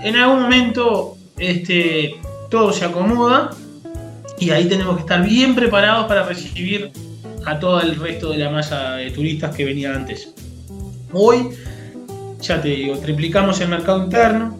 En 0.03 0.15
algún 0.15 0.41
momento 0.41 1.15
este, 1.37 2.19
todo 2.49 2.73
se 2.73 2.85
acomoda 2.85 3.51
y 4.39 4.51
ahí 4.51 4.65
tenemos 4.65 4.95
que 4.95 5.01
estar 5.01 5.23
bien 5.23 5.55
preparados 5.55 6.07
para 6.07 6.23
recibir 6.23 6.91
a 7.45 7.59
todo 7.59 7.81
el 7.81 7.95
resto 7.95 8.31
de 8.31 8.37
la 8.37 8.49
masa 8.49 8.95
de 8.95 9.11
turistas 9.11 9.55
que 9.55 9.65
venía 9.65 9.93
antes. 9.93 10.33
Hoy, 11.11 11.49
ya 12.41 12.61
te 12.61 12.69
digo, 12.69 12.97
triplicamos 12.97 13.59
el 13.61 13.69
mercado 13.69 14.03
interno, 14.03 14.57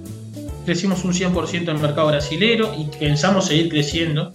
crecimos 0.66 1.04
un 1.04 1.14
100% 1.14 1.62
en 1.62 1.70
el 1.70 1.80
mercado 1.80 2.08
brasilero 2.08 2.74
y 2.78 2.86
pensamos 2.98 3.46
seguir 3.46 3.70
creciendo. 3.70 4.32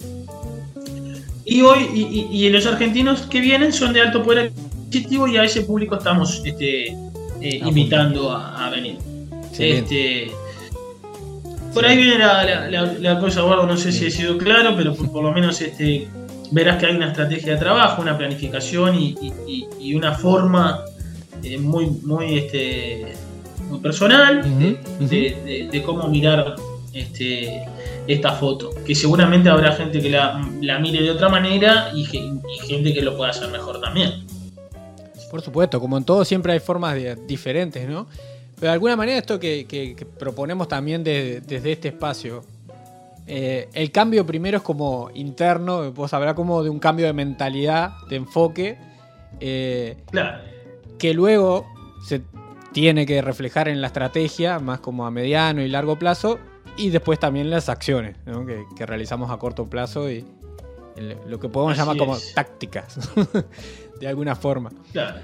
Y 1.43 1.61
hoy, 1.61 1.87
y, 2.31 2.49
los 2.49 2.65
argentinos 2.65 3.21
que 3.23 3.39
vienen 3.39 3.71
son 3.71 3.93
de 3.93 4.01
alto 4.01 4.23
poder 4.23 4.51
adquisitivo 4.87 5.27
y 5.27 5.37
a 5.37 5.43
ese 5.43 5.61
público 5.61 5.95
estamos 5.95 6.41
este, 6.43 6.87
eh, 6.87 7.61
invitando 7.63 8.31
a, 8.31 8.67
venir. 8.71 8.97
Este, 9.57 10.31
por 11.75 11.85
ahí 11.85 11.97
viene 11.97 12.17
la, 12.17 13.19
cosa, 13.19 13.41
Eduardo, 13.41 13.67
no 13.67 13.75
sé 13.75 13.91
si 13.91 14.05
he 14.05 14.11
sido 14.11 14.37
claro, 14.37 14.75
pero 14.77 14.95
por, 14.95 15.21
lo 15.21 15.33
menos 15.33 15.59
este, 15.59 16.07
verás 16.51 16.77
que 16.77 16.85
hay 16.85 16.95
una 16.95 17.09
estrategia 17.09 17.53
de 17.53 17.59
trabajo, 17.59 18.01
una 18.01 18.17
planificación 18.17 18.95
y, 18.97 19.93
una 19.93 20.13
forma 20.13 20.85
eh, 21.43 21.57
muy, 21.57 21.87
muy, 21.87 22.37
este, 22.37 23.13
muy 23.69 23.79
personal 23.79 24.41
de, 24.99 25.83
cómo 25.85 26.07
mirar 26.07 26.55
este, 26.93 27.65
esta 28.07 28.31
foto. 28.31 28.71
Que 28.85 28.95
seguramente 28.95 29.49
habrá 29.49 29.73
gente 29.73 29.99
que 29.99 30.09
la, 30.09 30.79
mire 30.79 31.03
de 31.03 31.11
otra 31.11 31.27
manera 31.27 31.91
y, 31.93 32.05
gente 32.05 32.93
que 32.93 33.01
lo 33.01 33.17
pueda 33.17 33.31
hacer 33.31 33.49
mejor 33.49 33.81
también. 33.81 34.25
Por 35.29 35.41
supuesto, 35.41 35.81
como 35.81 35.97
en 35.97 36.05
todo 36.05 36.23
siempre 36.23 36.53
hay 36.53 36.59
formas 36.59 36.97
diferentes, 37.27 37.87
¿no? 37.89 38.07
Pero 38.65 38.71
de 38.71 38.77
alguna 38.77 38.95
manera 38.95 39.19
esto 39.19 39.39
que, 39.39 40.07
proponemos 40.17 40.67
también 40.67 41.03
desde 41.03 41.71
este 41.71 41.89
espacio, 41.89 42.43
eh, 43.27 43.69
el 43.73 43.91
cambio 43.91 44.25
primero 44.25 44.57
es 44.57 44.63
como 44.63 45.11
interno, 45.13 45.91
vos 45.91 46.11
hablar 46.15 46.33
como 46.33 46.63
de 46.63 46.71
un 46.71 46.79
cambio 46.79 47.05
de 47.05 47.13
mentalidad, 47.13 47.91
de 48.09 48.15
enfoque, 48.15 48.79
eh, 49.39 49.97
claro. 50.09 50.39
que 50.97 51.13
luego 51.13 51.67
se 52.07 52.23
tiene 52.71 53.05
que 53.05 53.21
reflejar 53.21 53.67
en 53.67 53.81
la 53.81 53.87
estrategia, 53.87 54.57
más 54.57 54.79
como 54.79 55.05
a 55.05 55.11
mediano 55.11 55.61
y 55.61 55.67
largo 55.67 55.99
plazo, 55.99 56.39
y 56.75 56.89
después 56.89 57.19
también 57.19 57.51
las 57.51 57.69
acciones 57.69 58.17
que, 58.75 58.85
realizamos 58.87 59.29
a 59.29 59.37
corto 59.37 59.69
plazo 59.69 60.09
y 60.09 60.25
lo 61.27 61.39
que 61.39 61.49
podemos 61.49 61.77
llamar 61.77 61.97
como 61.97 62.17
tácticas, 62.33 63.11
de 63.99 64.07
alguna 64.07 64.35
forma. 64.35 64.71
Claro. 64.91 65.19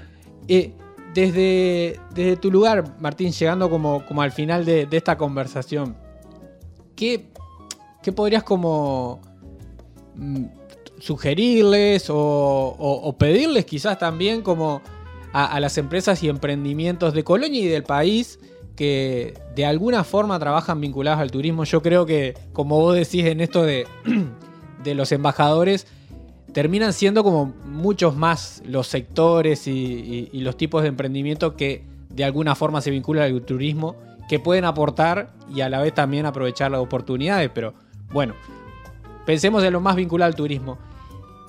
Eh, 0.46 0.74
desde, 1.14 2.36
tu 2.36 2.50
lugar, 2.50 2.96
Martín, 2.98 3.32
llegando 3.32 3.68
como, 3.68 4.02
al 4.22 4.32
final 4.32 4.64
de, 4.64 4.88
esta 4.90 5.16
conversación, 5.16 5.96
¿qué, 6.96 7.26
podrías 8.14 8.42
como 8.42 9.20
mm, 10.14 10.44
sugerirles 10.98 12.06
o, 12.08 13.14
pedirles 13.18 13.64
quizás 13.66 13.98
también 13.98 14.42
como 14.42 14.80
a, 15.32 15.60
las 15.60 15.76
empresas 15.78 16.22
y 16.22 16.28
emprendimientos 16.28 17.14
de 17.14 17.24
Colonia 17.24 17.60
y 17.60 17.66
del 17.66 17.84
país 17.84 18.38
que 18.76 19.34
de 19.54 19.66
alguna 19.66 20.02
forma 20.02 20.38
trabajan 20.38 20.80
vinculados 20.80 21.20
al 21.20 21.30
turismo? 21.30 21.64
Yo 21.64 21.82
creo 21.82 22.06
que, 22.06 22.34
como 22.52 22.80
vos 22.80 22.94
decís 22.94 23.26
en 23.26 23.40
esto 23.40 23.64
de 23.64 23.86
los 24.94 25.12
embajadores, 25.12 25.86
terminan 26.52 26.92
siendo 26.92 27.24
como 27.24 27.54
muchos 27.64 28.16
más 28.16 28.62
los 28.66 28.86
sectores 28.86 29.66
y, 29.66 30.28
los 30.32 30.56
tipos 30.56 30.82
de 30.82 30.88
emprendimiento 30.88 31.56
que 31.56 31.84
de 32.10 32.24
alguna 32.24 32.54
forma 32.54 32.80
se 32.80 32.90
vinculan 32.90 33.24
al 33.24 33.42
turismo, 33.42 33.96
que 34.28 34.38
pueden 34.38 34.64
aportar 34.64 35.32
y 35.52 35.62
a 35.62 35.68
la 35.68 35.80
vez 35.80 35.94
también 35.94 36.26
aprovechar 36.26 36.70
las 36.70 36.80
oportunidades. 36.80 37.50
Pero 37.54 37.74
bueno, 38.12 38.34
pensemos 39.24 39.64
en 39.64 39.72
lo 39.72 39.80
más 39.80 39.96
vinculado 39.96 40.28
al 40.28 40.34
turismo. 40.34 40.78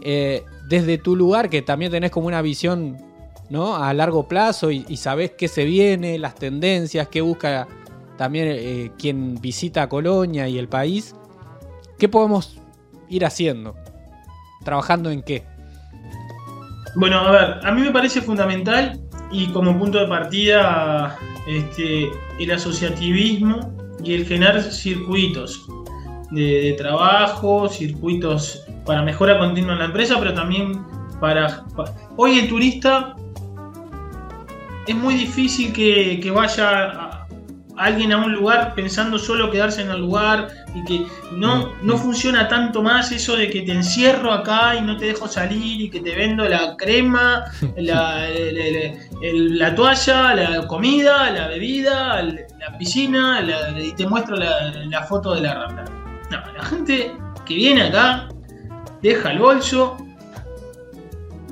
Eh, 0.01 0.43
desde 0.67 0.97
tu 0.97 1.15
lugar, 1.15 1.49
que 1.49 1.61
también 1.61 1.91
tenés 1.91 2.11
como 2.11 2.27
una 2.27 2.41
visión 2.41 2.97
¿no? 3.49 3.75
a 3.75 3.93
largo 3.93 4.27
plazo 4.27 4.71
y, 4.71 4.97
sabés 4.97 5.31
qué 5.31 5.47
se 5.47 5.65
viene, 5.65 6.17
las 6.17 6.35
tendencias, 6.35 7.07
qué 7.09 7.21
busca 7.21 7.67
también 8.17 8.47
eh, 8.49 8.91
quien 8.97 9.39
visita 9.41 9.89
Colonia 9.89 10.47
y 10.47 10.57
el 10.57 10.67
país, 10.67 11.15
¿qué 11.97 12.07
podemos 12.07 12.57
ir 13.09 13.25
haciendo? 13.25 13.75
¿Trabajando 14.63 15.09
en 15.09 15.21
qué? 15.23 15.43
Bueno, 16.95 17.19
a 17.19 17.31
ver, 17.31 17.59
a 17.63 17.71
mí 17.71 17.81
me 17.81 17.91
parece 17.91 18.21
fundamental 18.21 18.99
y 19.31 19.47
como 19.47 19.77
punto 19.77 19.99
de 19.99 20.07
partida 20.07 21.17
este, 21.47 22.09
el 22.39 22.51
asociativismo 22.51 23.73
y 24.03 24.13
el 24.13 24.25
generar 24.25 24.61
circuitos 24.61 25.65
de, 26.31 26.75
trabajo, 26.77 27.67
circuitos 27.69 28.65
para 28.85 29.01
mejora 29.01 29.39
continua 29.39 29.73
en 29.73 29.79
la 29.79 29.85
empresa, 29.85 30.15
pero 30.19 30.33
también 30.33 30.83
para... 31.19 31.63
Hoy 32.15 32.39
el 32.39 32.49
turista 32.49 33.15
es 34.85 34.95
muy 34.95 35.15
difícil 35.15 35.73
que, 35.73 36.19
que 36.21 36.31
vaya 36.31 37.02
alguien 37.77 38.11
a 38.11 38.17
un 38.17 38.33
lugar 38.33 38.73
pensando 38.75 39.17
solo 39.17 39.49
quedarse 39.49 39.81
en 39.81 39.89
el 39.89 40.01
lugar 40.01 40.49
y 40.75 40.83
que 40.85 41.05
no, 41.31 41.67
mm, 41.67 41.69
no 41.83 41.97
funciona 41.97 42.47
tanto 42.47 42.81
más 42.81 43.11
eso 43.11 43.35
de 43.35 43.49
que 43.49 43.61
te 43.61 43.71
encierro 43.71 44.31
acá 44.31 44.75
y 44.75 44.81
no 44.81 44.97
te 44.97 45.05
dejo 45.05 45.27
salir 45.27 45.81
y 45.81 45.89
que 45.89 45.99
te 45.99 46.15
vendo 46.15 46.47
la 46.47 46.75
crema, 46.77 47.45
la, 47.77 48.27
la 49.21 49.75
toalla, 49.75 50.35
la 50.35 50.67
comida, 50.67 51.29
la 51.31 51.47
bebida, 51.47 52.21
la 52.21 52.77
piscina 52.77 53.41
y 53.77 53.91
te 53.93 54.07
muestro 54.07 54.35
la, 54.35 55.05
foto 55.07 55.35
de 55.35 55.41
la 55.41 55.53
rambla. 55.53 55.85
No, 56.31 56.53
la 56.53 56.63
gente 56.63 57.11
que 57.45 57.55
viene 57.55 57.83
acá 57.83 58.29
deja 59.01 59.31
el 59.31 59.39
bolso, 59.39 59.97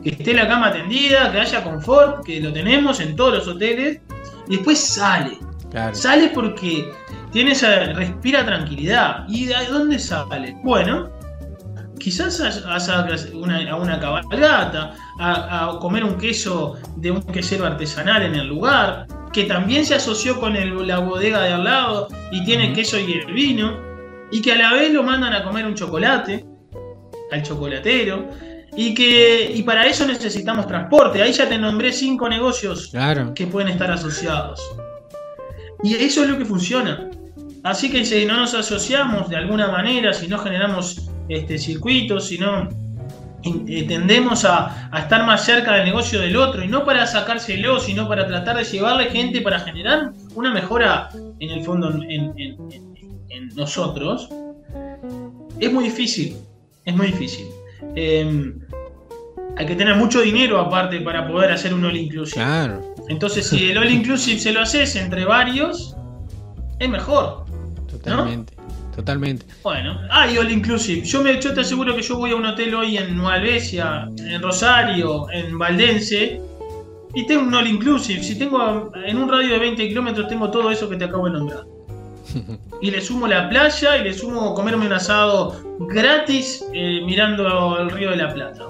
que 0.03 0.11
esté 0.11 0.33
la 0.33 0.47
cama 0.47 0.71
tendida, 0.71 1.31
que 1.31 1.39
haya 1.39 1.63
confort, 1.63 2.25
que 2.25 2.39
lo 2.39 2.51
tenemos 2.53 2.99
en 2.99 3.15
todos 3.15 3.33
los 3.33 3.47
hoteles, 3.47 3.99
y 4.47 4.55
después 4.55 4.79
sale 4.79 5.37
Sale 5.93 6.29
porque 6.33 6.91
tiene 7.31 7.51
esa, 7.51 7.93
respira 7.93 8.45
tranquilidad. 8.45 9.25
¿Y 9.27 9.45
de 9.45 9.55
dónde 9.69 9.99
sale? 9.99 10.55
Bueno, 10.63 11.09
quizás 11.99 12.41
a, 12.41 13.05
una, 13.33 13.75
una 13.75 13.99
cabalgata, 13.99 14.93
a, 15.19 15.77
comer 15.79 16.03
un 16.03 16.17
queso 16.17 16.77
de 16.97 17.11
un 17.11 17.21
quesero 17.21 17.65
artesanal 17.65 18.23
en 18.23 18.35
el 18.35 18.47
lugar, 18.47 19.07
que 19.31 19.45
también 19.45 19.85
se 19.85 19.95
asoció 19.95 20.39
con 20.39 20.55
la 20.87 20.99
bodega 20.99 21.41
de 21.41 21.53
al 21.53 21.63
lado 21.63 22.09
y 22.31 22.43
tiene 22.43 22.73
queso 22.73 22.99
y 22.99 23.13
el 23.13 23.31
vino, 23.31 23.79
y 24.29 24.41
que 24.41 24.51
a 24.53 24.55
la 24.57 24.73
vez 24.73 24.91
lo 24.91 25.03
mandan 25.03 25.33
a 25.33 25.43
comer 25.43 25.65
un 25.65 25.75
chocolate 25.75 26.45
al 27.31 27.43
chocolatero. 27.43 28.29
Y 28.73 28.93
que 28.93 29.51
y 29.53 29.63
para 29.63 29.85
eso 29.85 30.07
necesitamos 30.07 30.65
transporte. 30.65 31.21
Ahí 31.21 31.33
ya 31.33 31.49
te 31.49 31.57
nombré 31.57 31.91
cinco 31.91 32.29
negocios 32.29 32.93
que 33.35 33.47
pueden 33.47 33.67
estar 33.67 33.91
asociados. 33.91 34.61
Y 35.83 35.95
eso 35.95 36.23
es 36.23 36.29
lo 36.29 36.37
que 36.37 36.45
funciona. 36.45 37.09
Así 37.63 37.91
que 37.91 38.03
si 38.05 38.25
no 38.25 38.37
nos 38.37 38.53
asociamos 38.53 39.29
de 39.29 39.35
alguna 39.35 39.67
manera, 39.67 40.13
si 40.13 40.27
no 40.27 40.39
generamos 40.39 41.09
este, 41.29 41.57
circuitos, 41.57 42.27
si 42.27 42.37
no 42.37 42.67
eh, 43.43 43.85
tendemos 43.87 44.45
a, 44.45 44.89
estar 44.97 45.25
más 45.25 45.45
cerca 45.45 45.73
del 45.75 45.85
negocio 45.85 46.19
del 46.19 46.37
otro, 46.37 46.63
y 46.63 46.67
no 46.67 46.85
para 46.85 47.05
sacárselo, 47.05 47.79
sino 47.79 48.07
para 48.07 48.27
tratar 48.27 48.57
de 48.57 48.63
llevarle 48.63 49.09
gente 49.09 49.41
para 49.41 49.59
generar 49.59 50.11
una 50.35 50.53
mejora 50.53 51.09
en 51.39 51.49
el 51.49 51.63
fondo 51.63 51.89
en, 51.89 52.65
nosotros, 53.55 54.29
es 55.59 55.71
muy 55.71 55.85
difícil. 55.85 56.37
Es 56.85 56.95
muy 56.95 57.07
difícil. 57.07 57.47
Em, 57.95 58.59
hay 59.57 59.65
que 59.65 59.75
tener 59.75 59.95
mucho 59.95 60.21
dinero 60.21 60.59
aparte 60.59 61.01
para 61.01 61.27
poder 61.27 61.51
hacer 61.51 61.73
un 61.73 61.85
all 61.85 61.95
inclusive. 61.95 62.43
Claro. 62.43 62.90
Entonces, 63.11 63.49
si 63.49 63.69
el 63.69 63.77
all 63.77 63.91
inclusive 63.91 64.39
se 64.39 64.53
lo 64.53 64.61
haces 64.61 64.95
entre 64.95 65.25
varios, 65.25 65.97
es 66.79 66.89
mejor. 66.89 67.45
Totalmente. 67.89 68.53
Totalmente. 68.95 69.45
Bueno, 69.63 69.99
hay 70.09 70.37
all 70.37 70.49
inclusive. 70.49 71.05
Yo, 71.05 71.21
me, 71.21 71.39
yo 71.41 71.53
te 71.53 71.59
aseguro 71.59 71.93
que 71.93 72.01
yo 72.01 72.17
voy 72.17 72.31
a 72.31 72.37
un 72.37 72.45
hotel 72.45 72.73
hoy 72.73 72.97
en 72.97 73.17
Nueva 73.17 73.33
Albesia, 73.33 74.09
en 74.17 74.41
Rosario, 74.41 75.29
en 75.29 75.59
Valdense, 75.59 76.41
y 77.13 77.25
tengo 77.27 77.43
un 77.43 77.53
all 77.53 77.67
inclusive. 77.67 78.23
Si 78.23 78.39
tengo 78.39 78.89
en 78.95 79.17
un 79.17 79.29
radio 79.29 79.49
de 79.49 79.59
20 79.59 79.89
kilómetros, 79.89 80.29
tengo 80.29 80.49
todo 80.49 80.71
eso 80.71 80.89
que 80.89 80.95
te 80.95 81.03
acabo 81.03 81.25
de 81.25 81.33
nombrar. 81.33 81.65
y 82.81 82.91
le 82.91 83.01
sumo 83.01 83.27
la 83.27 83.49
playa 83.49 83.97
y 83.97 84.05
le 84.05 84.13
sumo 84.13 84.53
comerme 84.53 84.85
un 84.85 84.93
asado 84.93 85.61
gratis 85.79 86.65
eh, 86.73 87.01
mirando 87.05 87.77
el 87.77 87.89
río 87.89 88.11
de 88.11 88.15
la 88.15 88.33
Plata 88.33 88.67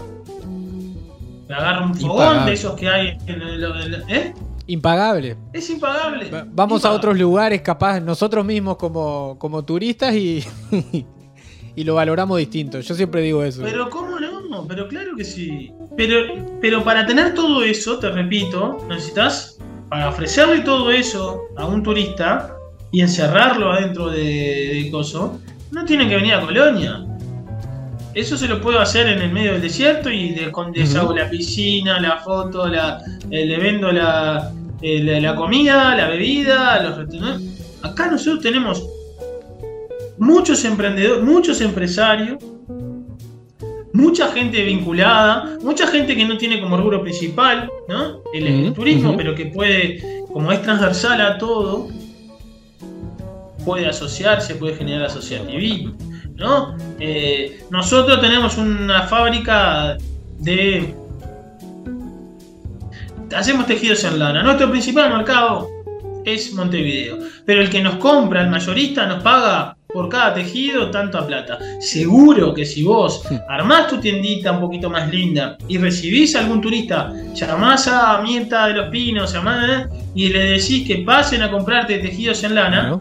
agarra 1.53 1.85
un 1.85 1.95
fogón 1.95 2.45
de 2.45 2.53
esos 2.53 2.75
que 2.75 2.87
hay 2.87 3.17
en 3.27 3.41
el, 3.41 4.03
¿eh? 4.07 4.33
Impagable. 4.67 5.37
Es 5.53 5.69
impagable. 5.69 6.29
Vamos 6.53 6.85
a 6.85 6.91
otros 6.91 7.17
lugares, 7.17 7.61
capaz, 7.61 7.99
nosotros 7.99 8.45
mismos 8.45 8.77
como, 8.77 9.37
como 9.37 9.63
turistas 9.63 10.13
y, 10.15 10.43
y 11.75 11.83
lo 11.83 11.95
valoramos 11.95 12.37
distinto. 12.37 12.79
Yo 12.79 12.95
siempre 12.95 13.21
digo 13.21 13.43
eso. 13.43 13.61
Pero 13.63 13.89
¿cómo 13.89 14.11
no? 14.19 14.65
Pero 14.67 14.87
claro 14.87 15.15
que 15.15 15.23
sí. 15.23 15.71
Pero, 15.97 16.17
pero 16.59 16.83
para 16.83 17.05
tener 17.05 17.33
todo 17.33 17.63
eso, 17.63 17.99
te 17.99 18.09
repito, 18.11 18.77
necesitas, 18.87 19.57
para 19.89 20.09
ofrecerle 20.09 20.59
todo 20.61 20.91
eso 20.91 21.41
a 21.57 21.65
un 21.65 21.81
turista 21.83 22.55
y 22.91 23.01
encerrarlo 23.01 23.71
adentro 23.71 24.09
de, 24.09 24.19
de 24.19 24.89
Coso, 24.91 25.39
no 25.71 25.85
tiene 25.85 26.07
que 26.07 26.15
venir 26.15 26.33
a 26.33 26.41
Colonia. 26.41 27.05
Eso 28.13 28.38
se 28.38 28.47
lo 28.47 28.62
puedo 28.62 28.80
hacer 28.80 29.08
en 29.08 29.21
el 29.21 29.32
medio 29.32 29.54
del 29.54 29.62
desierto 29.62 30.10
y 30.10 30.32
de, 30.32 30.52
con 30.52 30.74
la 30.74 31.30
piscina, 31.30 32.00
la 32.00 32.17
foto, 32.17 32.67
la, 32.67 33.02
eh, 33.30 33.45
le 33.45 33.58
vendo 33.58 33.91
la, 33.91 34.52
eh, 34.82 35.21
la, 35.21 35.36
comida, 35.36 35.95
la 35.95 36.08
bebida, 36.10 36.82
los 36.84 37.41
Acá 37.84 38.12
nosotros 38.12 38.43
tenemos 38.43 38.86
muchos 40.17 40.65
emprendedores, 40.65 41.24
muchos 41.24 41.62
empresarios, 41.62 42.38
mucha 43.93 44.32
gente 44.32 44.63
vinculada, 44.63 45.58
mucha 45.62 45.88
gente 45.88 46.15
que 46.15 46.26
no 46.26 46.38
tiene 46.38 46.60
como 46.60 46.78
rubro 46.78 47.02
principal 47.02 47.69
¿no? 47.88 48.21
el, 48.34 48.74
turismo, 48.74 49.15
pero 49.15 49.34
que 49.36 49.47
puede, 49.47 50.26
como 50.32 50.52
es 50.52 50.62
transversal 50.62 51.21
a 51.21 51.38
todo, 51.38 51.88
puede 53.63 53.88
asociarse, 53.88 54.56
puede 54.56 54.76
generar 54.76 55.04
asociativismo. 55.04 55.93
¿No? 56.41 56.75
Eh, 56.99 57.63
nosotros 57.69 58.19
tenemos 58.19 58.58
una 58.58 59.04
fábrica 59.04 59.97
de... 60.39 60.93
Hacemos 63.36 63.65
tejidos 63.65 64.04
en 64.04 64.19
lana. 64.19 64.43
Nuestro 64.43 64.69
principal 64.69 65.15
mercado 65.15 65.69
es 66.25 66.54
Montevideo. 66.54 67.19
Pero 67.45 67.62
el 67.62 67.69
que 67.69 67.82
nos 67.82 67.95
compra, 67.95 68.41
el 68.41 68.49
mayorista, 68.49 69.06
nos 69.06 69.23
paga 69.23 69.77
por 69.93 70.10
cada 70.10 70.34
tejido 70.34 70.89
tanta 70.89 71.25
plata. 71.25 71.60
Seguro 71.80 72.54
que 72.54 72.65
si 72.65 72.84
vos 72.84 73.23
armás 73.49 73.88
tu 73.88 73.97
tiendita 73.99 74.51
un 74.51 74.62
poquito 74.62 74.89
más 74.89 75.10
linda 75.10 75.58
y 75.67 75.77
recibís 75.77 76.36
a 76.36 76.39
algún 76.39 76.62
turista, 76.62 77.13
llamás 77.34 77.88
a 77.88 78.21
Mieta 78.21 78.67
de 78.67 78.73
los 78.73 78.89
Pinos, 78.89 79.34
llamás, 79.34 79.88
y 80.15 80.30
le 80.30 80.51
decís 80.51 80.88
que 80.88 80.99
pasen 80.99 81.41
a 81.41 81.51
comprarte 81.51 81.97
tejidos 81.99 82.43
en 82.43 82.56
lana, 82.56 82.99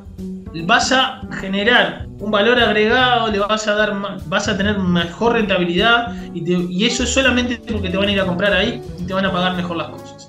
vas 0.64 0.92
a 0.92 1.20
generar 1.40 2.06
un 2.18 2.30
valor 2.30 2.58
agregado, 2.58 3.28
le 3.28 3.38
vas 3.38 3.66
a 3.68 3.74
dar 3.74 3.94
vas 4.26 4.48
a 4.48 4.56
tener 4.56 4.78
mejor 4.78 5.34
rentabilidad 5.34 6.14
y, 6.34 6.42
y 6.52 6.86
eso 6.86 7.04
es 7.04 7.10
solamente 7.10 7.60
porque 7.72 7.88
te 7.88 7.96
van 7.96 8.08
a 8.08 8.12
ir 8.12 8.20
a 8.20 8.26
comprar 8.26 8.52
ahí 8.52 8.82
y 8.98 9.04
te 9.04 9.14
van 9.14 9.24
a 9.24 9.32
pagar 9.32 9.56
mejor 9.56 9.76
las 9.76 9.88
cosas. 9.88 10.20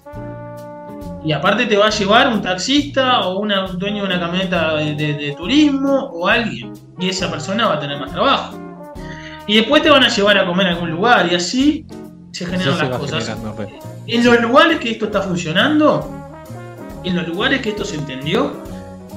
Y 1.24 1.34
aparte 1.34 1.68
te 1.68 1.78
va 1.78 1.88
a 1.88 1.90
llevar 1.90 2.28
un 2.30 2.42
taxista 2.42 3.22
o 3.22 3.40
un 3.40 3.54
dueño 3.78 4.02
de 4.02 4.08
una 4.08 4.20
camioneta 4.20 4.76
de, 4.76 5.36
turismo 5.38 6.10
o 6.14 6.28
alguien. 6.28 6.74
Y 7.00 7.10
esa 7.10 7.30
persona 7.30 7.68
va 7.68 7.76
a 7.76 7.80
tener 7.80 8.00
más 8.00 8.12
trabajo. 8.12 8.58
Y 9.46 9.58
después 9.58 9.84
te 9.84 9.90
van 9.90 10.04
a 10.04 10.08
llevar 10.08 10.38
a 10.38 10.46
comer 10.46 10.68
a 10.68 10.70
algún 10.72 10.92
lugar 10.92 11.32
y 11.32 11.36
así 11.36 11.86
se 12.32 12.46
generan 12.46 12.78
las 12.78 12.98
cosas. 12.98 13.38
En 14.08 14.26
los 14.26 14.42
lugares 14.42 14.80
que 14.80 14.92
esto 14.92 15.06
está 15.06 15.22
funcionando, 15.22 16.10
en 17.04 17.16
los 17.16 17.28
lugares 17.28 17.62
que 17.62 17.70
esto 17.70 17.86
se 17.86 17.98
entendió 17.98 18.54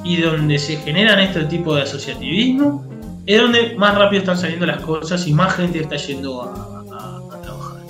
y 0.05 0.21
donde 0.21 0.57
se 0.57 0.77
generan 0.77 1.19
este 1.19 1.43
tipo 1.45 1.75
de 1.75 1.81
asociativismo, 1.81 2.85
es 3.25 3.41
donde 3.41 3.75
más 3.75 3.95
rápido 3.95 4.21
están 4.21 4.37
saliendo 4.37 4.65
las 4.65 4.81
cosas 4.81 5.27
y 5.27 5.33
más 5.33 5.55
gente 5.55 5.79
está 5.79 5.97
yendo 5.97 6.43
a, 6.43 7.33
a 7.33 7.41
trabajar. 7.41 7.81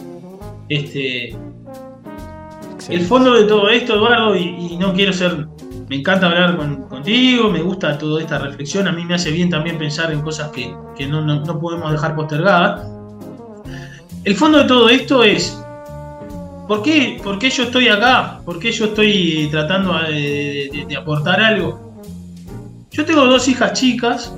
Este, 0.69 1.35
el 2.89 3.01
fondo 3.01 3.33
de 3.33 3.45
todo 3.45 3.69
esto, 3.69 3.95
Eduardo, 3.95 4.35
y, 4.35 4.77
no 4.77 4.93
quiero 4.93 5.13
ser. 5.13 5.47
Me 5.89 5.97
encanta 5.97 6.27
hablar 6.27 6.57
contigo, 6.87 7.49
me 7.49 7.61
gusta 7.61 7.97
toda 7.97 8.21
esta 8.21 8.39
reflexión. 8.39 8.87
A 8.87 8.91
mí 8.91 9.05
me 9.05 9.15
hace 9.15 9.31
bien 9.31 9.49
también 9.49 9.77
pensar 9.77 10.11
en 10.11 10.21
cosas 10.21 10.51
que, 10.51 11.07
no, 11.07 11.59
podemos 11.59 11.91
dejar 11.91 12.15
postergadas. 12.15 12.87
El 14.23 14.35
fondo 14.35 14.59
de 14.59 14.65
todo 14.65 14.89
esto 14.89 15.23
es. 15.23 15.61
¿por 16.67 16.81
qué, 16.81 17.19
¿Por 17.23 17.37
qué 17.37 17.49
yo 17.51 17.63
estoy 17.63 17.87
acá? 17.87 18.39
¿Por 18.43 18.59
qué 18.59 18.71
yo 18.71 18.85
estoy 18.85 19.47
tratando 19.51 19.93
de, 19.99 20.97
aportar 20.99 21.39
algo? 21.39 21.84
Yo 22.95 23.03
tengo 23.03 23.25
dos 23.25 23.49
hijas 23.49 23.73
chicas 23.73 24.33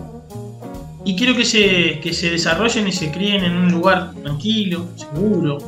y 1.06 1.16
quiero 1.16 1.36
que 1.36 1.46
se, 1.46 2.00
que 2.00 2.12
se 2.12 2.32
desarrollen 2.32 2.88
y 2.88 2.92
se 2.92 3.12
críen 3.12 3.44
en 3.44 3.56
un 3.56 3.72
lugar 3.72 4.14
tranquilo, 4.24 4.88
seguro, 4.96 5.60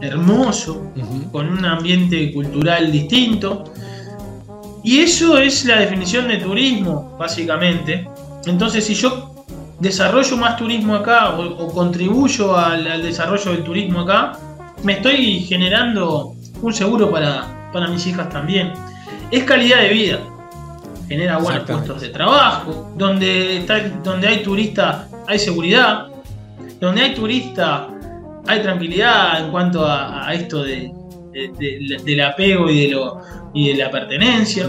hermoso, 0.00 0.92
con 1.30 1.50
un 1.50 1.62
ambiente 1.66 2.32
cultural 2.32 2.90
distinto. 2.90 3.64
Y 4.82 5.00
eso 5.00 5.36
es 5.36 5.66
la 5.66 5.80
definición 5.80 6.26
de 6.26 6.38
turismo, 6.38 7.14
básicamente. 7.18 8.08
Entonces, 8.46 8.86
si 8.86 8.94
yo 8.94 9.44
desarrollo 9.78 10.34
más 10.38 10.56
turismo 10.56 10.94
acá 10.94 11.36
o, 11.36 11.68
contribuyo 11.68 12.56
al, 12.56 13.02
desarrollo 13.02 13.52
del 13.52 13.62
turismo 13.62 14.00
acá, 14.00 14.38
me 14.82 14.94
estoy 14.94 15.40
generando 15.40 16.34
un 16.62 16.72
seguro 16.72 17.10
para, 17.10 17.70
para 17.74 17.88
mis 17.88 18.06
hijas 18.06 18.30
también. 18.30 18.72
Es 19.30 19.44
calidad 19.44 19.82
de 19.82 19.88
vida. 19.90 20.31
Genera 21.12 21.36
buenos 21.36 21.64
puestos 21.64 22.00
de 22.00 22.08
trabajo. 22.08 22.90
Donde, 22.96 23.58
está, 23.58 23.80
donde 24.02 24.28
hay 24.28 24.42
turista 24.42 25.08
hay 25.28 25.38
seguridad. 25.38 26.06
Donde 26.80 27.02
hay 27.02 27.14
turista 27.14 27.88
hay 28.46 28.62
tranquilidad 28.62 29.44
en 29.44 29.50
cuanto 29.50 29.86
a, 29.86 30.32
esto 30.32 30.64
de, 30.64 30.90
del 32.02 32.20
apego 32.22 32.70
y 32.70 32.86
de, 32.86 32.94
lo, 32.94 33.20
y 33.52 33.68
de 33.68 33.74
la 33.74 33.90
pertenencia. 33.90 34.66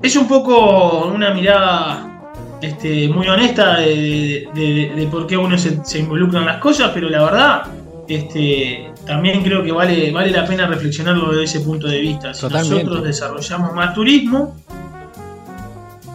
Es 0.00 0.14
un 0.14 0.28
poco 0.28 1.08
una 1.08 1.34
mirada 1.34 2.22
este, 2.62 3.08
muy 3.08 3.26
honesta 3.26 3.78
de, 3.78 5.08
por 5.10 5.26
qué 5.26 5.36
uno 5.36 5.58
se, 5.58 5.98
involucra 5.98 6.38
en 6.38 6.46
las 6.46 6.58
cosas, 6.58 6.92
pero 6.94 7.10
la 7.10 7.24
verdad 7.24 7.62
este, 8.08 8.90
también 9.06 9.42
creo 9.42 9.62
que 9.62 9.70
vale, 9.70 10.10
vale 10.10 10.30
la 10.30 10.46
pena 10.46 10.66
reflexionarlo 10.66 11.30
desde 11.30 11.44
ese 11.44 11.60
punto 11.60 11.86
de 11.88 12.00
vista. 12.00 12.32
Si 12.32 12.46
nosotros 12.48 13.04
desarrollamos 13.04 13.74
más 13.74 13.94
turismo, 13.94 14.56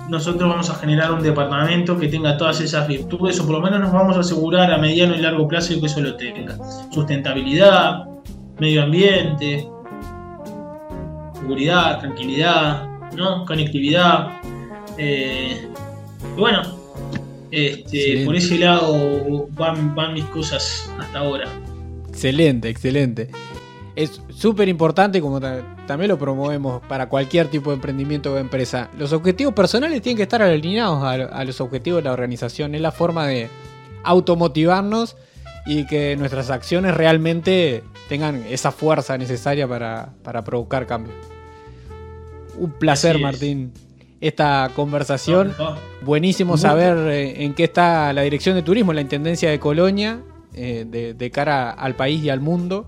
nosotros 0.10 0.50
vamos 0.50 0.70
a 0.72 0.76
generar 0.76 1.12
un 1.12 1.22
departamento 1.22 1.98
que 1.98 2.08
tenga 2.08 2.36
todas 2.36 2.62
esas 2.62 2.88
virtudes, 2.88 3.40
o 3.40 3.46
por 3.46 3.56
lo 3.56 3.62
menos 3.62 3.80
nos 3.80 3.92
vamos 3.92 4.18
a 4.18 4.22
asegurar 4.22 4.72
a 4.72 4.78
mediano 4.80 5.16
y 5.16 5.20
largo 5.20 5.48
plazo 5.48 5.80
que 5.80 5.86
eso 5.86 6.02
lo 6.02 6.16
tenga. 6.16 6.58
Sustentabilidad, 6.92 8.06
medio 8.60 8.84
ambiente, 8.84 9.68
seguridad, 11.40 12.00
tranquilidad, 12.00 12.88
¿no? 13.16 13.46
conectividad. 13.46 14.40
Eh, 14.98 15.68
bueno, 16.38 16.62
este, 17.52 18.26
por 18.26 18.36
ese 18.36 18.58
lado 18.58 19.48
van, 19.52 19.94
van 19.94 20.14
mis 20.14 20.26
cosas 20.26 20.92
hasta 21.00 21.20
ahora. 21.20 21.48
Excelente, 22.28 22.70
excelente 22.70 23.30
es 23.96 24.22
súper 24.30 24.70
importante, 24.70 25.22
como 25.22 25.40
también 25.40 26.10
lo 26.10 26.18
promovemos 26.18 26.82
para 26.88 27.10
cualquier 27.10 27.48
tipo 27.48 27.70
de 27.70 27.76
emprendimiento 27.76 28.34
o 28.34 28.38
empresa. 28.38 28.90
Los 28.98 29.14
objetivos 29.14 29.54
personales 29.54 30.02
tienen 30.02 30.18
que 30.18 30.24
estar 30.24 30.42
alineados 30.42 31.04
a, 31.04 31.44
los 31.44 31.62
objetivos 31.62 32.00
de 32.02 32.06
la 32.06 32.14
organización. 32.14 32.74
Es 32.76 32.82
la 32.82 32.92
forma 32.92 33.28
de 33.28 33.50
automotivarnos 34.04 35.16
y 35.66 35.86
que 35.86 36.16
nuestras 36.16 36.50
acciones 36.50 36.96
realmente 36.96 37.84
tengan 38.10 38.44
esa 38.50 38.72
fuerza 38.72 39.18
necesaria 39.18 39.68
para, 39.68 40.44
provocar 40.44 40.88
cambio. 40.88 41.14
Un 42.58 42.72
placer, 42.72 43.20
Martín. 43.20 43.72
Esta 44.22 44.72
conversación. 44.76 45.54
Buenísimo 46.02 46.58
saber 46.58 46.98
eh, 47.12 47.44
en 47.44 47.54
qué 47.54 47.66
está 47.66 48.12
la 48.14 48.22
dirección 48.22 48.56
de 48.56 48.62
turismo, 48.62 48.94
la 48.94 49.02
Intendencia 49.02 49.50
de 49.50 49.60
Colonia, 49.60 50.22
eh, 50.54 51.16
de 51.18 51.32
cara 51.32 51.72
al 51.72 51.96
país 51.96 52.24
y 52.24 52.30
al 52.30 52.40
mundo. 52.40 52.88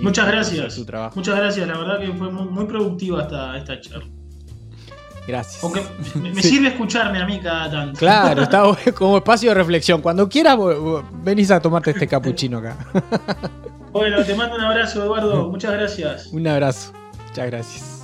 Muchas 0.00 0.26
gracias. 0.26 0.78
Muchas 1.14 1.36
gracias, 1.36 1.66
la 1.66 1.78
verdad 1.78 2.00
que 2.00 2.12
fue 2.12 2.30
muy, 2.30 2.64
productiva 2.66 3.22
esta, 3.22 3.56
esta 3.56 3.80
charla. 3.80 4.06
Gracias. 5.26 5.62
me, 6.14 6.42
sirve 6.42 6.68
escucharme 6.68 7.20
a 7.20 7.26
mí 7.26 7.38
cada 7.40 7.70
tanto. 7.70 7.98
Claro, 7.98 8.42
está 8.42 8.62
como 8.94 9.18
espacio 9.18 9.50
de 9.50 9.54
reflexión. 9.54 10.00
Cuando 10.00 10.28
quieras, 10.28 10.56
venís 11.22 11.50
a 11.50 11.60
tomarte 11.60 11.90
este 11.90 12.06
capuchino 12.06 12.58
acá. 12.58 12.76
Bueno, 13.92 14.24
te 14.24 14.34
mando 14.34 14.56
un 14.56 14.62
abrazo, 14.62 15.04
Eduardo. 15.04 15.48
Muchas 15.50 15.72
gracias. 15.72 16.26
Un 16.28 16.46
abrazo. 16.46 16.92
Muchas 17.26 17.46
gracias. 17.46 17.97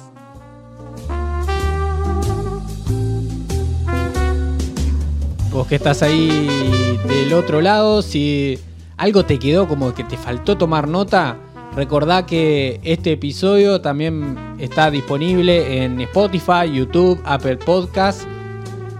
Vos 5.55 5.67
que 5.67 5.77
estás 5.77 6.03
ahí 6.03 6.99
del 7.09 7.33
otro 7.33 7.63
lado, 7.63 8.03
si 8.03 8.59
algo 8.99 9.25
te 9.25 9.39
quedó 9.39 9.67
como 9.67 9.95
que 9.95 10.05
te 10.05 10.19
faltó 10.19 10.59
tomar 10.59 10.87
nota, 10.87 11.39
Recordá 11.75 12.25
que 12.25 12.81
este 12.85 13.13
episodio 13.13 13.81
también 13.81 14.55
está 14.61 14.93
disponible 14.93 15.83
en 15.83 16.01
Spotify, 16.03 16.71
YouTube, 16.73 17.21
Apple 17.25 17.57
Podcasts. 17.57 18.29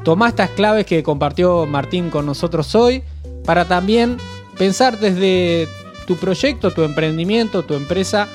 Toma 0.03 0.29
estas 0.29 0.51
claves 0.51 0.85
que 0.85 1.05
compartió 1.05 1.67
Martín 1.67 2.11
con 2.11 2.27
nosotros 2.27 2.75
hoy 2.75 3.05
para 3.45 3.67
también 3.67 4.17
pensar 4.59 4.99
desde 4.99 5.69
tu 6.09 6.17
proyecto, 6.17 6.73
tu 6.73 6.83
emprendimiento, 6.83 7.63
tu 7.63 7.75
empresa, 7.75 8.27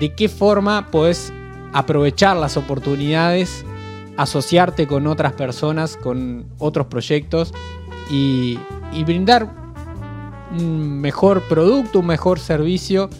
de 0.00 0.12
qué 0.12 0.28
forma 0.28 0.88
puedes 0.90 1.32
aprovechar 1.72 2.36
las 2.36 2.56
oportunidades, 2.56 3.64
asociarte 4.16 4.86
con 4.86 5.06
otras 5.06 5.32
personas, 5.32 5.96
con 5.96 6.46
otros 6.58 6.86
proyectos 6.86 7.52
y, 8.10 8.58
y 8.92 9.04
brindar 9.04 9.50
un 10.58 11.00
mejor 11.00 11.42
producto, 11.48 12.00
un 12.00 12.06
mejor 12.06 12.38
servicio 12.38 13.10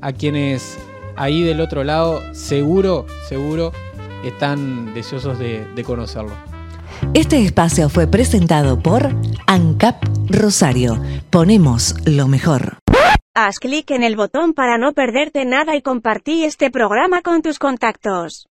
a 0.00 0.12
quienes 0.12 0.78
ahí 1.16 1.42
del 1.42 1.60
otro 1.60 1.84
lado 1.84 2.22
seguro, 2.34 3.06
seguro 3.28 3.72
están 4.24 4.94
deseosos 4.94 5.38
de, 5.38 5.82
conocerlo. 5.84 6.32
Este 7.14 7.42
espacio 7.42 7.88
fue 7.88 8.06
presentado 8.06 8.78
por 8.78 9.10
ANCAP 9.46 10.02
Rosario. 10.28 11.00
Ponemos 11.30 11.94
lo 12.06 12.26
mejor. 12.28 12.78
Haz 13.34 13.58
clic 13.58 13.90
en 13.90 14.02
el 14.02 14.16
botón 14.16 14.54
para 14.54 14.78
no 14.78 14.92
perderte 14.92 15.44
nada 15.44 15.76
y 15.76 15.82
compartí 15.82 16.44
este 16.44 16.70
programa 16.70 17.20
con 17.20 17.42
tus 17.42 17.58
contactos. 17.58 18.48